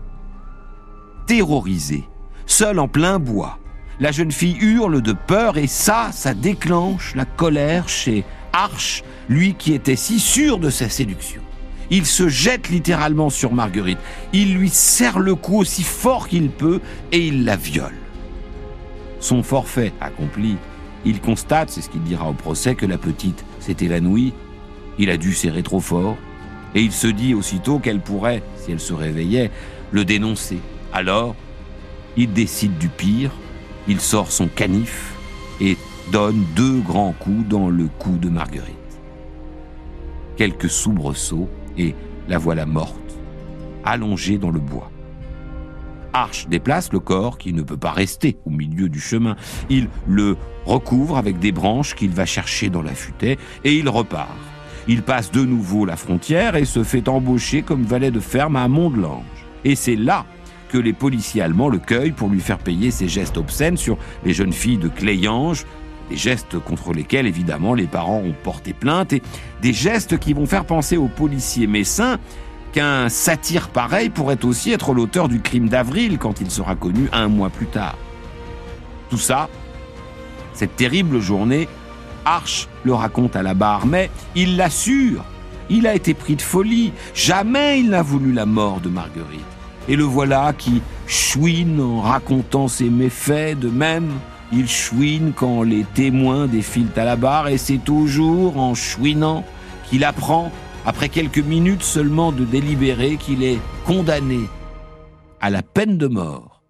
Terrorisée, 1.27 2.03
seule 2.45 2.79
en 2.79 2.87
plein 2.87 3.19
bois. 3.19 3.59
La 3.99 4.11
jeune 4.11 4.31
fille 4.31 4.57
hurle 4.59 5.01
de 5.01 5.13
peur 5.13 5.57
et 5.57 5.67
ça, 5.67 6.09
ça 6.11 6.33
déclenche 6.33 7.13
la 7.15 7.25
colère 7.25 7.87
chez 7.87 8.23
Arche, 8.53 9.03
lui 9.29 9.53
qui 9.53 9.73
était 9.73 9.95
si 9.95 10.19
sûr 10.19 10.57
de 10.57 10.69
sa 10.69 10.89
séduction. 10.89 11.41
Il 11.91 12.05
se 12.05 12.29
jette 12.29 12.69
littéralement 12.69 13.29
sur 13.29 13.53
Marguerite. 13.53 13.99
Il 14.31 14.55
lui 14.55 14.69
serre 14.69 15.19
le 15.19 15.35
cou 15.35 15.57
aussi 15.57 15.83
fort 15.83 16.29
qu'il 16.29 16.49
peut 16.49 16.79
et 17.11 17.27
il 17.27 17.43
la 17.43 17.57
viole. 17.57 17.93
Son 19.19 19.43
forfait 19.43 19.91
accompli, 19.99 20.55
il 21.05 21.19
constate, 21.19 21.69
c'est 21.69 21.81
ce 21.81 21.89
qu'il 21.89 22.01
dira 22.01 22.29
au 22.29 22.33
procès, 22.33 22.75
que 22.75 22.85
la 22.85 22.97
petite 22.97 23.43
s'est 23.59 23.77
évanouie. 23.81 24.33
Il 24.97 25.09
a 25.09 25.17
dû 25.17 25.33
serrer 25.33 25.63
trop 25.63 25.81
fort 25.81 26.17
et 26.75 26.81
il 26.81 26.93
se 26.93 27.07
dit 27.07 27.33
aussitôt 27.33 27.79
qu'elle 27.79 27.99
pourrait, 27.99 28.41
si 28.55 28.71
elle 28.71 28.79
se 28.79 28.93
réveillait, 28.93 29.51
le 29.91 30.05
dénoncer. 30.05 30.59
Alors, 30.93 31.35
il 32.15 32.31
décide 32.31 32.77
du 32.77 32.87
pire, 32.87 33.31
il 33.87 33.99
sort 33.99 34.31
son 34.31 34.47
canif 34.47 35.13
et 35.59 35.77
donne 36.11 36.45
deux 36.55 36.79
grands 36.79 37.13
coups 37.19 37.47
dans 37.47 37.69
le 37.69 37.87
cou 37.99 38.17
de 38.17 38.29
Marguerite. 38.29 38.80
Quelques 40.41 40.71
soubresauts 40.71 41.47
et 41.77 41.93
la 42.27 42.39
voilà 42.39 42.65
morte, 42.65 42.95
allongée 43.85 44.39
dans 44.39 44.49
le 44.49 44.59
bois. 44.59 44.89
Arche 46.13 46.47
déplace 46.47 46.91
le 46.91 46.99
corps 46.99 47.37
qui 47.37 47.53
ne 47.53 47.61
peut 47.61 47.77
pas 47.77 47.91
rester 47.91 48.39
au 48.47 48.49
milieu 48.49 48.89
du 48.89 48.99
chemin. 48.99 49.35
Il 49.69 49.87
le 50.07 50.37
recouvre 50.65 51.19
avec 51.19 51.37
des 51.37 51.51
branches 51.51 51.93
qu'il 51.93 52.09
va 52.09 52.25
chercher 52.25 52.71
dans 52.71 52.81
la 52.81 52.95
futaie 52.95 53.37
et 53.63 53.75
il 53.75 53.87
repart. 53.87 54.35
Il 54.87 55.03
passe 55.03 55.29
de 55.29 55.45
nouveau 55.45 55.85
la 55.85 55.95
frontière 55.95 56.55
et 56.55 56.65
se 56.65 56.83
fait 56.83 57.07
embaucher 57.07 57.61
comme 57.61 57.83
valet 57.83 58.09
de 58.09 58.19
ferme 58.19 58.55
à 58.55 58.67
Mont-de-Lange. 58.67 59.45
Et 59.63 59.75
c'est 59.75 59.95
là 59.95 60.25
que 60.69 60.79
les 60.79 60.93
policiers 60.93 61.43
allemands 61.43 61.69
le 61.69 61.77
cueillent 61.77 62.13
pour 62.13 62.29
lui 62.29 62.39
faire 62.39 62.57
payer 62.57 62.89
ses 62.89 63.07
gestes 63.07 63.37
obscènes 63.37 63.77
sur 63.77 63.99
les 64.25 64.33
jeunes 64.33 64.53
filles 64.53 64.79
de 64.79 64.87
Cléange, 64.87 65.67
des 66.11 66.17
gestes 66.17 66.59
contre 66.59 66.91
lesquels 66.91 67.25
évidemment 67.25 67.73
les 67.73 67.87
parents 67.87 68.19
ont 68.19 68.35
porté 68.43 68.73
plainte 68.73 69.13
et 69.13 69.21
des 69.61 69.71
gestes 69.71 70.19
qui 70.19 70.33
vont 70.33 70.45
faire 70.45 70.65
penser 70.65 70.97
aux 70.97 71.07
policiers 71.07 71.67
messins 71.67 72.19
qu'un 72.73 73.07
satire 73.07 73.69
pareil 73.69 74.09
pourrait 74.09 74.43
aussi 74.43 74.73
être 74.73 74.93
l'auteur 74.93 75.29
du 75.29 75.39
crime 75.39 75.69
d'avril 75.69 76.17
quand 76.17 76.41
il 76.41 76.51
sera 76.51 76.75
connu 76.75 77.07
un 77.13 77.29
mois 77.29 77.49
plus 77.49 77.67
tard. 77.67 77.95
Tout 79.09 79.17
ça, 79.17 79.47
cette 80.53 80.75
terrible 80.75 81.21
journée, 81.21 81.69
Arche 82.25 82.67
le 82.83 82.93
raconte 82.93 83.37
à 83.37 83.41
la 83.41 83.53
barre, 83.53 83.87
mais 83.87 84.09
il 84.35 84.57
l'assure, 84.57 85.23
il 85.69 85.87
a 85.87 85.95
été 85.95 86.13
pris 86.13 86.35
de 86.35 86.41
folie, 86.41 86.91
jamais 87.13 87.79
il 87.79 87.89
n'a 87.89 88.01
voulu 88.01 88.33
la 88.33 88.45
mort 88.45 88.81
de 88.81 88.89
Marguerite. 88.89 89.39
Et 89.87 89.95
le 89.95 90.03
voilà 90.03 90.51
qui 90.57 90.81
chouine 91.07 91.79
en 91.79 92.01
racontant 92.01 92.67
ses 92.67 92.89
méfaits 92.89 93.57
de 93.57 93.69
même. 93.69 94.11
Il 94.53 94.67
chouine 94.67 95.31
quand 95.35 95.63
les 95.63 95.85
témoins 95.93 96.47
défilent 96.47 96.91
à 96.97 97.05
la 97.05 97.15
barre 97.15 97.47
et 97.47 97.57
c'est 97.57 97.77
toujours 97.77 98.57
en 98.57 98.75
chouinant 98.75 99.45
qu'il 99.89 100.03
apprend, 100.03 100.51
après 100.85 101.09
quelques 101.09 101.39
minutes 101.39 101.83
seulement 101.83 102.31
de 102.31 102.43
délibérer, 102.43 103.17
qu'il 103.17 103.43
est 103.43 103.59
condamné 103.85 104.39
à 105.39 105.49
la 105.49 105.61
peine 105.61 105.97
de 105.97 106.07
mort. 106.07 106.61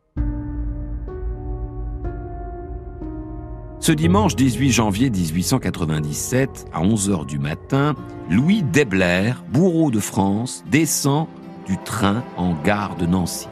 Ce 3.80 3.92
dimanche 3.92 4.36
18 4.36 4.72
janvier 4.72 5.10
1897, 5.10 6.68
à 6.72 6.84
11h 6.84 7.26
du 7.26 7.40
matin, 7.40 7.96
Louis 8.30 8.62
Debler, 8.62 9.34
bourreau 9.52 9.90
de 9.90 10.00
France, 10.00 10.64
descend 10.70 11.28
du 11.66 11.78
train 11.80 12.24
en 12.38 12.54
gare 12.54 12.96
de 12.96 13.08
Nancy. 13.08 13.48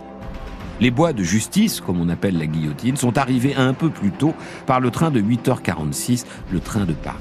Les 0.82 0.92
bois 0.92 1.12
de 1.12 1.24
justice, 1.24 1.82
comme 1.82 2.00
on 2.00 2.08
appelle 2.08 2.38
la 2.38 2.46
guillotine, 2.46 2.96
sont 2.96 3.18
arrivés 3.18 3.54
un 3.56 3.74
peu 3.74 3.90
plus 3.90 4.12
tôt 4.12 4.34
par 4.66 4.80
le 4.80 4.92
train 4.92 5.12
de 5.12 5.22
8h46, 5.22 6.26
le 6.52 6.62
train 6.62 6.86
de 6.86 6.94
Paris. 6.94 7.18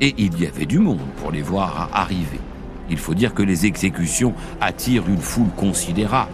Et 0.00 0.14
il 0.16 0.40
y 0.40 0.46
avait 0.46 0.66
du 0.66 0.78
monde 0.78 1.00
pour 1.20 1.32
les 1.32 1.42
voir 1.42 1.90
arriver. 1.92 2.40
Il 2.88 2.98
faut 2.98 3.14
dire 3.14 3.34
que 3.34 3.42
les 3.42 3.66
exécutions 3.66 4.32
attirent 4.60 5.08
une 5.08 5.18
foule 5.18 5.50
considérable. 5.56 6.30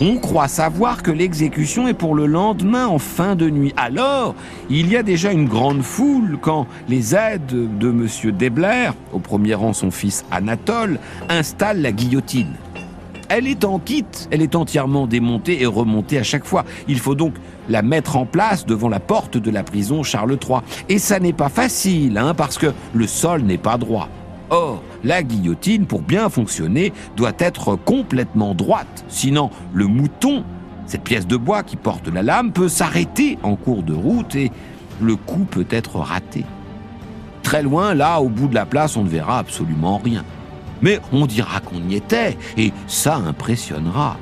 On 0.00 0.18
croit 0.18 0.48
savoir 0.48 1.02
que 1.02 1.10
l'exécution 1.10 1.88
est 1.88 1.94
pour 1.94 2.14
le 2.14 2.26
lendemain 2.26 2.86
en 2.86 2.98
fin 2.98 3.34
de 3.34 3.48
nuit. 3.48 3.72
Alors, 3.78 4.34
il 4.68 4.90
y 4.90 4.96
a 4.96 5.02
déjà 5.02 5.32
une 5.32 5.48
grande 5.48 5.82
foule 5.82 6.36
quand 6.40 6.66
les 6.88 7.14
aides 7.14 7.46
de 7.78 7.88
M. 7.88 8.06
Debler, 8.32 8.90
au 9.12 9.20
premier 9.20 9.54
rang 9.54 9.72
son 9.72 9.90
fils 9.90 10.24
Anatole, 10.30 10.98
installent 11.30 11.80
la 11.80 11.92
guillotine. 11.92 12.54
Elle 13.28 13.48
est 13.48 13.64
en 13.64 13.78
kit, 13.78 14.04
elle 14.30 14.42
est 14.42 14.54
entièrement 14.54 15.06
démontée 15.06 15.60
et 15.62 15.66
remontée 15.66 16.18
à 16.18 16.22
chaque 16.22 16.44
fois. 16.44 16.64
Il 16.86 16.98
faut 16.98 17.14
donc 17.14 17.34
la 17.68 17.82
mettre 17.82 18.16
en 18.16 18.26
place 18.26 18.66
devant 18.66 18.88
la 18.88 19.00
porte 19.00 19.36
de 19.36 19.50
la 19.50 19.62
prison 19.62 20.02
Charles 20.02 20.38
III. 20.42 20.60
Et 20.88 20.98
ça 20.98 21.18
n'est 21.18 21.32
pas 21.32 21.48
facile, 21.48 22.18
hein, 22.18 22.34
parce 22.34 22.58
que 22.58 22.72
le 22.94 23.06
sol 23.06 23.42
n'est 23.42 23.58
pas 23.58 23.78
droit. 23.78 24.08
Or, 24.50 24.80
la 25.02 25.24
guillotine, 25.24 25.86
pour 25.86 26.02
bien 26.02 26.28
fonctionner, 26.28 26.92
doit 27.16 27.32
être 27.38 27.74
complètement 27.74 28.54
droite. 28.54 29.04
Sinon, 29.08 29.50
le 29.74 29.86
mouton, 29.86 30.44
cette 30.86 31.02
pièce 31.02 31.26
de 31.26 31.36
bois 31.36 31.64
qui 31.64 31.76
porte 31.76 32.06
la 32.08 32.22
lame, 32.22 32.52
peut 32.52 32.68
s'arrêter 32.68 33.38
en 33.42 33.56
cours 33.56 33.82
de 33.82 33.94
route 33.94 34.36
et 34.36 34.52
le 35.00 35.16
coup 35.16 35.44
peut 35.50 35.66
être 35.70 35.96
raté. 35.96 36.44
Très 37.42 37.62
loin, 37.62 37.94
là, 37.94 38.20
au 38.20 38.28
bout 38.28 38.46
de 38.46 38.54
la 38.54 38.66
place, 38.66 38.96
on 38.96 39.02
ne 39.02 39.08
verra 39.08 39.38
absolument 39.38 39.98
rien. 39.98 40.24
Mais 40.82 41.00
on 41.12 41.26
dira 41.26 41.60
qu'on 41.60 41.88
y 41.88 41.94
était, 41.94 42.36
et 42.56 42.72
ça 42.86 43.16
impressionnera. 43.16 44.16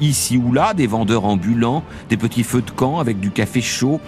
Ici 0.00 0.36
ou 0.36 0.52
là, 0.52 0.74
des 0.74 0.86
vendeurs 0.86 1.24
ambulants, 1.24 1.82
des 2.08 2.16
petits 2.16 2.42
feux 2.42 2.62
de 2.62 2.70
camp 2.70 2.98
avec 2.98 3.20
du 3.20 3.30
café 3.30 3.60
chaud. 3.60 4.00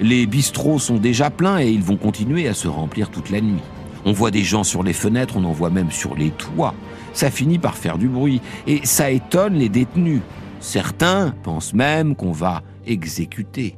Les 0.00 0.26
bistrots 0.26 0.78
sont 0.78 0.96
déjà 0.96 1.30
pleins 1.30 1.60
et 1.60 1.70
ils 1.70 1.82
vont 1.82 1.96
continuer 1.96 2.48
à 2.48 2.54
se 2.54 2.66
remplir 2.66 3.10
toute 3.10 3.30
la 3.30 3.40
nuit. 3.40 3.62
On 4.04 4.12
voit 4.12 4.30
des 4.30 4.42
gens 4.42 4.64
sur 4.64 4.82
les 4.82 4.92
fenêtres, 4.92 5.36
on 5.36 5.44
en 5.44 5.52
voit 5.52 5.70
même 5.70 5.90
sur 5.90 6.14
les 6.14 6.30
toits. 6.30 6.74
Ça 7.12 7.30
finit 7.30 7.58
par 7.58 7.76
faire 7.76 7.96
du 7.96 8.08
bruit 8.08 8.40
et 8.66 8.84
ça 8.84 9.10
étonne 9.10 9.54
les 9.54 9.68
détenus. 9.68 10.20
Certains 10.60 11.34
pensent 11.42 11.74
même 11.74 12.16
qu'on 12.16 12.32
va 12.32 12.62
exécuter. 12.86 13.76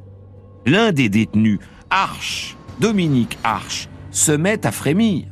L'un 0.65 0.91
des 0.91 1.09
détenus, 1.09 1.59
Arche, 1.89 2.57
Dominique 2.79 3.37
Arche, 3.43 3.87
se 4.11 4.31
met 4.31 4.65
à 4.65 4.71
frémir. 4.71 5.27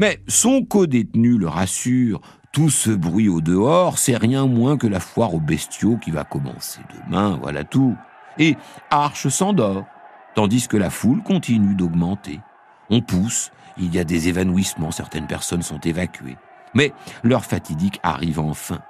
Mais 0.00 0.18
son 0.28 0.64
co-détenu 0.64 1.36
le 1.36 1.46
rassure, 1.46 2.22
tout 2.52 2.70
ce 2.70 2.90
bruit 2.90 3.28
au 3.28 3.42
dehors, 3.42 3.98
c'est 3.98 4.16
rien 4.16 4.46
moins 4.46 4.78
que 4.78 4.86
la 4.86 4.98
foire 4.98 5.34
aux 5.34 5.40
bestiaux 5.40 5.98
qui 5.98 6.10
va 6.10 6.24
commencer 6.24 6.80
demain, 7.04 7.38
voilà 7.42 7.64
tout. 7.64 7.94
Et 8.38 8.56
Arche 8.88 9.28
s'endort, 9.28 9.84
tandis 10.34 10.68
que 10.68 10.78
la 10.78 10.88
foule 10.88 11.22
continue 11.22 11.74
d'augmenter. 11.74 12.40
On 12.88 13.02
pousse, 13.02 13.50
il 13.76 13.94
y 13.94 13.98
a 13.98 14.04
des 14.04 14.28
évanouissements, 14.28 14.90
certaines 14.90 15.26
personnes 15.26 15.60
sont 15.60 15.80
évacuées. 15.80 16.38
Mais 16.72 16.94
l'heure 17.22 17.44
fatidique 17.44 18.00
arrive 18.02 18.40
enfin. 18.40 18.80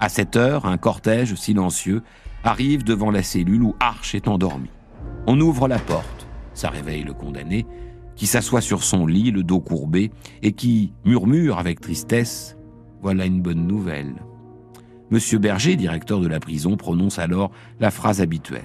À 0.00 0.10
cette 0.10 0.36
heure, 0.36 0.66
un 0.66 0.76
cortège 0.76 1.34
silencieux 1.34 2.02
arrive 2.44 2.84
devant 2.84 3.10
la 3.10 3.22
cellule 3.22 3.62
où 3.62 3.74
Arche 3.80 4.14
est 4.14 4.28
endormi. 4.28 4.68
On 5.26 5.40
ouvre 5.40 5.66
la 5.66 5.78
porte, 5.78 6.26
ça 6.52 6.68
réveille 6.68 7.04
le 7.04 7.14
condamné, 7.14 7.64
qui 8.16 8.26
s'assoit 8.26 8.60
sur 8.60 8.82
son 8.82 9.06
lit, 9.06 9.30
le 9.30 9.42
dos 9.42 9.60
courbé, 9.60 10.10
et 10.42 10.52
qui 10.52 10.92
murmure 11.04 11.58
avec 11.58 11.80
tristesse 11.80 12.56
Voilà 13.02 13.26
une 13.26 13.42
bonne 13.42 13.66
nouvelle. 13.66 14.14
Monsieur 15.10 15.38
Berger, 15.38 15.76
directeur 15.76 16.20
de 16.20 16.28
la 16.28 16.40
prison, 16.40 16.76
prononce 16.76 17.18
alors 17.18 17.50
la 17.80 17.90
phrase 17.90 18.20
habituelle. 18.20 18.64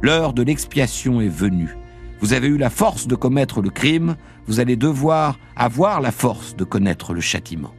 L'heure 0.00 0.32
de 0.32 0.42
l'expiation 0.42 1.20
est 1.20 1.28
venue. 1.28 1.76
Vous 2.20 2.32
avez 2.32 2.48
eu 2.48 2.56
la 2.56 2.70
force 2.70 3.06
de 3.06 3.14
commettre 3.14 3.62
le 3.62 3.70
crime, 3.70 4.16
vous 4.46 4.60
allez 4.60 4.76
devoir 4.76 5.38
avoir 5.56 6.00
la 6.00 6.12
force 6.12 6.56
de 6.56 6.64
connaître 6.64 7.14
le 7.14 7.20
châtiment. 7.20 7.74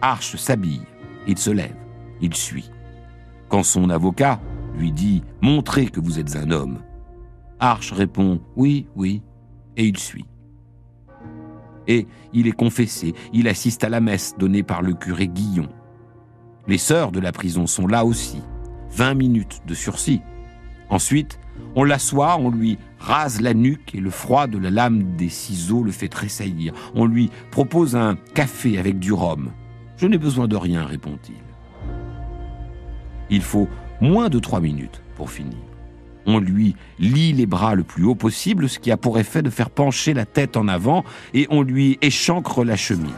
Arche 0.00 0.36
s'habille, 0.36 0.82
il 1.26 1.38
se 1.38 1.50
lève, 1.50 1.76
il 2.20 2.34
suit. 2.34 2.70
Quand 3.48 3.62
son 3.62 3.90
avocat 3.90 4.40
lui 4.76 4.90
dit 4.90 5.22
Montrez 5.42 5.86
que 5.86 6.00
vous 6.00 6.18
êtes 6.18 6.36
un 6.36 6.50
homme, 6.50 6.80
Arche 7.60 7.92
répond 7.92 8.40
Oui, 8.56 8.88
oui, 8.96 9.22
et 9.76 9.86
il 9.86 9.98
suit. 9.98 10.26
Et 11.88 12.06
il 12.32 12.46
est 12.46 12.52
confessé, 12.52 13.14
il 13.32 13.48
assiste 13.48 13.84
à 13.84 13.88
la 13.88 14.00
messe 14.00 14.34
donnée 14.38 14.62
par 14.62 14.82
le 14.82 14.94
curé 14.94 15.28
Guillon. 15.28 15.68
Les 16.68 16.78
sœurs 16.78 17.10
de 17.10 17.20
la 17.20 17.32
prison 17.32 17.66
sont 17.66 17.86
là 17.86 18.04
aussi. 18.04 18.40
20 18.90 19.14
minutes 19.14 19.62
de 19.66 19.74
sursis. 19.74 20.20
Ensuite, 20.90 21.40
on 21.74 21.84
l'assoit, 21.84 22.38
on 22.38 22.50
lui 22.50 22.78
rase 22.98 23.40
la 23.40 23.54
nuque 23.54 23.94
et 23.94 24.00
le 24.00 24.10
froid 24.10 24.46
de 24.46 24.58
la 24.58 24.70
lame 24.70 25.16
des 25.16 25.28
ciseaux 25.28 25.82
le 25.82 25.90
fait 25.90 26.08
tressaillir. 26.08 26.72
On 26.94 27.06
lui 27.06 27.30
propose 27.50 27.96
un 27.96 28.16
café 28.34 28.78
avec 28.78 28.98
du 28.98 29.12
rhum. 29.12 29.50
Je 29.96 30.06
n'ai 30.06 30.18
besoin 30.18 30.48
de 30.48 30.56
rien, 30.56 30.84
répond-il. 30.84 31.36
Il 33.30 33.42
faut 33.42 33.68
moins 34.00 34.28
de 34.28 34.38
trois 34.38 34.60
minutes 34.60 35.02
pour 35.16 35.30
finir. 35.30 35.71
On 36.26 36.38
lui 36.38 36.74
lie 36.98 37.32
les 37.32 37.46
bras 37.46 37.74
le 37.74 37.82
plus 37.82 38.04
haut 38.04 38.14
possible, 38.14 38.68
ce 38.68 38.78
qui 38.78 38.90
a 38.90 38.96
pour 38.96 39.18
effet 39.18 39.42
de 39.42 39.50
faire 39.50 39.70
pencher 39.70 40.14
la 40.14 40.24
tête 40.24 40.56
en 40.56 40.68
avant, 40.68 41.04
et 41.34 41.46
on 41.50 41.62
lui 41.62 41.98
échancre 42.02 42.64
la 42.64 42.76
chemise. 42.76 43.10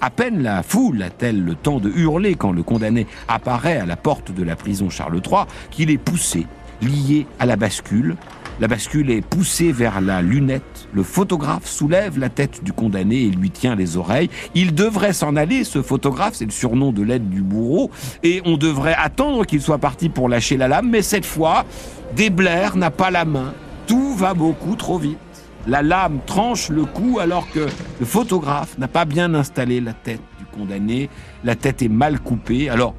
À 0.00 0.10
peine 0.10 0.42
la 0.42 0.62
foule 0.62 1.02
a-t-elle 1.02 1.44
le 1.44 1.54
temps 1.54 1.78
de 1.78 1.90
hurler 1.90 2.34
quand 2.34 2.52
le 2.52 2.62
condamné 2.62 3.06
apparaît 3.28 3.76
à 3.76 3.86
la 3.86 3.96
porte 3.96 4.32
de 4.32 4.42
la 4.42 4.56
prison 4.56 4.90
Charles 4.90 5.20
III 5.24 5.44
qu'il 5.70 5.90
est 5.90 5.98
poussé, 5.98 6.46
lié 6.80 7.26
à 7.38 7.46
la 7.46 7.56
bascule, 7.56 8.16
la 8.60 8.68
bascule 8.68 9.10
est 9.10 9.22
poussée 9.22 9.72
vers 9.72 10.00
la 10.00 10.22
lunette. 10.22 10.88
Le 10.92 11.02
photographe 11.02 11.66
soulève 11.66 12.18
la 12.18 12.28
tête 12.28 12.62
du 12.62 12.72
condamné 12.72 13.22
et 13.22 13.30
lui 13.30 13.50
tient 13.50 13.74
les 13.74 13.96
oreilles. 13.96 14.30
Il 14.54 14.74
devrait 14.74 15.14
s'en 15.14 15.36
aller, 15.36 15.64
ce 15.64 15.82
photographe, 15.82 16.34
c'est 16.34 16.44
le 16.44 16.50
surnom 16.50 16.92
de 16.92 17.02
l'aide 17.02 17.28
du 17.28 17.40
bourreau, 17.40 17.90
et 18.22 18.42
on 18.44 18.56
devrait 18.56 18.94
attendre 18.96 19.46
qu'il 19.46 19.62
soit 19.62 19.78
parti 19.78 20.08
pour 20.10 20.28
lâcher 20.28 20.56
la 20.56 20.68
lame, 20.68 20.90
mais 20.90 21.02
cette 21.02 21.26
fois, 21.26 21.64
Debler 22.16 22.68
n'a 22.74 22.90
pas 22.90 23.10
la 23.10 23.24
main. 23.24 23.54
Tout 23.86 24.14
va 24.14 24.34
beaucoup 24.34 24.76
trop 24.76 24.98
vite. 24.98 25.18
La 25.66 25.82
lame 25.82 26.18
tranche 26.26 26.68
le 26.68 26.84
cou 26.84 27.18
alors 27.20 27.50
que 27.50 27.68
le 28.00 28.06
photographe 28.06 28.76
n'a 28.78 28.88
pas 28.88 29.04
bien 29.04 29.32
installé 29.34 29.80
la 29.80 29.94
tête 29.94 30.20
du 30.38 30.44
condamné. 30.44 31.08
La 31.42 31.54
tête 31.54 31.80
est 31.82 31.88
mal 31.88 32.20
coupée. 32.20 32.68
Alors, 32.68 32.94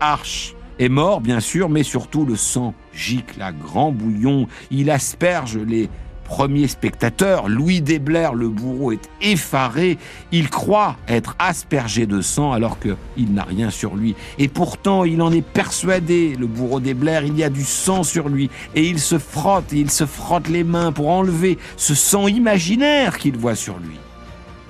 Arche 0.00 0.54
est 0.78 0.88
mort, 0.88 1.20
bien 1.20 1.40
sûr, 1.40 1.68
mais 1.68 1.82
surtout 1.82 2.24
le 2.24 2.36
sang 2.36 2.72
gicle 2.94 3.42
à 3.42 3.52
grand 3.52 3.92
bouillon. 3.92 4.46
Il 4.70 4.90
asperge 4.90 5.58
les 5.58 5.90
premiers 6.24 6.68
spectateurs. 6.68 7.48
Louis 7.48 7.80
Desbler, 7.80 8.30
le 8.34 8.48
bourreau, 8.48 8.92
est 8.92 9.08
effaré. 9.20 9.98
Il 10.32 10.50
croit 10.50 10.96
être 11.06 11.36
aspergé 11.38 12.06
de 12.06 12.20
sang 12.20 12.52
alors 12.52 12.78
qu'il 12.80 13.32
n'a 13.32 13.44
rien 13.44 13.70
sur 13.70 13.94
lui. 13.94 14.16
Et 14.38 14.48
pourtant, 14.48 15.04
il 15.04 15.22
en 15.22 15.30
est 15.30 15.46
persuadé, 15.46 16.34
le 16.38 16.46
bourreau 16.46 16.80
Desbler, 16.80 17.20
il 17.26 17.38
y 17.38 17.44
a 17.44 17.50
du 17.50 17.62
sang 17.62 18.02
sur 18.02 18.28
lui. 18.28 18.50
Et 18.74 18.88
il 18.88 18.98
se 18.98 19.18
frotte, 19.18 19.72
et 19.72 19.78
il 19.78 19.90
se 19.90 20.06
frotte 20.06 20.48
les 20.48 20.64
mains 20.64 20.92
pour 20.92 21.08
enlever 21.08 21.58
ce 21.76 21.94
sang 21.94 22.26
imaginaire 22.26 23.18
qu'il 23.18 23.36
voit 23.36 23.54
sur 23.54 23.78
lui. 23.78 23.98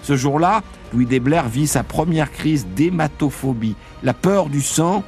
Ce 0.02 0.16
jour-là, 0.16 0.62
Louis 0.92 1.06
Desbler 1.06 1.42
vit 1.50 1.66
sa 1.66 1.82
première 1.82 2.30
crise 2.30 2.66
d'hématophobie. 2.76 3.74
La 4.02 4.12
peur 4.12 4.50
du 4.50 4.60
sang, 4.60 5.02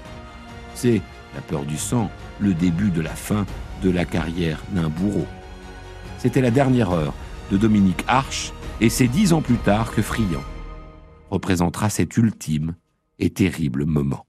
c'est 0.74 1.02
la 1.34 1.42
peur 1.42 1.64
du 1.64 1.76
sang, 1.76 2.10
le 2.40 2.54
début 2.54 2.90
de 2.90 3.02
la 3.02 3.10
fin 3.10 3.44
de 3.82 3.90
la 3.90 4.04
carrière 4.04 4.62
d'un 4.70 4.88
bourreau. 4.88 5.26
C'était 6.18 6.40
la 6.40 6.50
dernière 6.50 6.90
heure 6.90 7.14
de 7.50 7.56
Dominique 7.56 8.04
Arche, 8.08 8.52
et 8.80 8.88
c'est 8.88 9.08
dix 9.08 9.32
ans 9.32 9.42
plus 9.42 9.56
tard 9.56 9.94
que 9.94 10.02
Friand 10.02 10.42
représentera 11.30 11.90
cet 11.90 12.16
ultime 12.16 12.76
et 13.18 13.30
terrible 13.30 13.84
moment. 13.84 14.25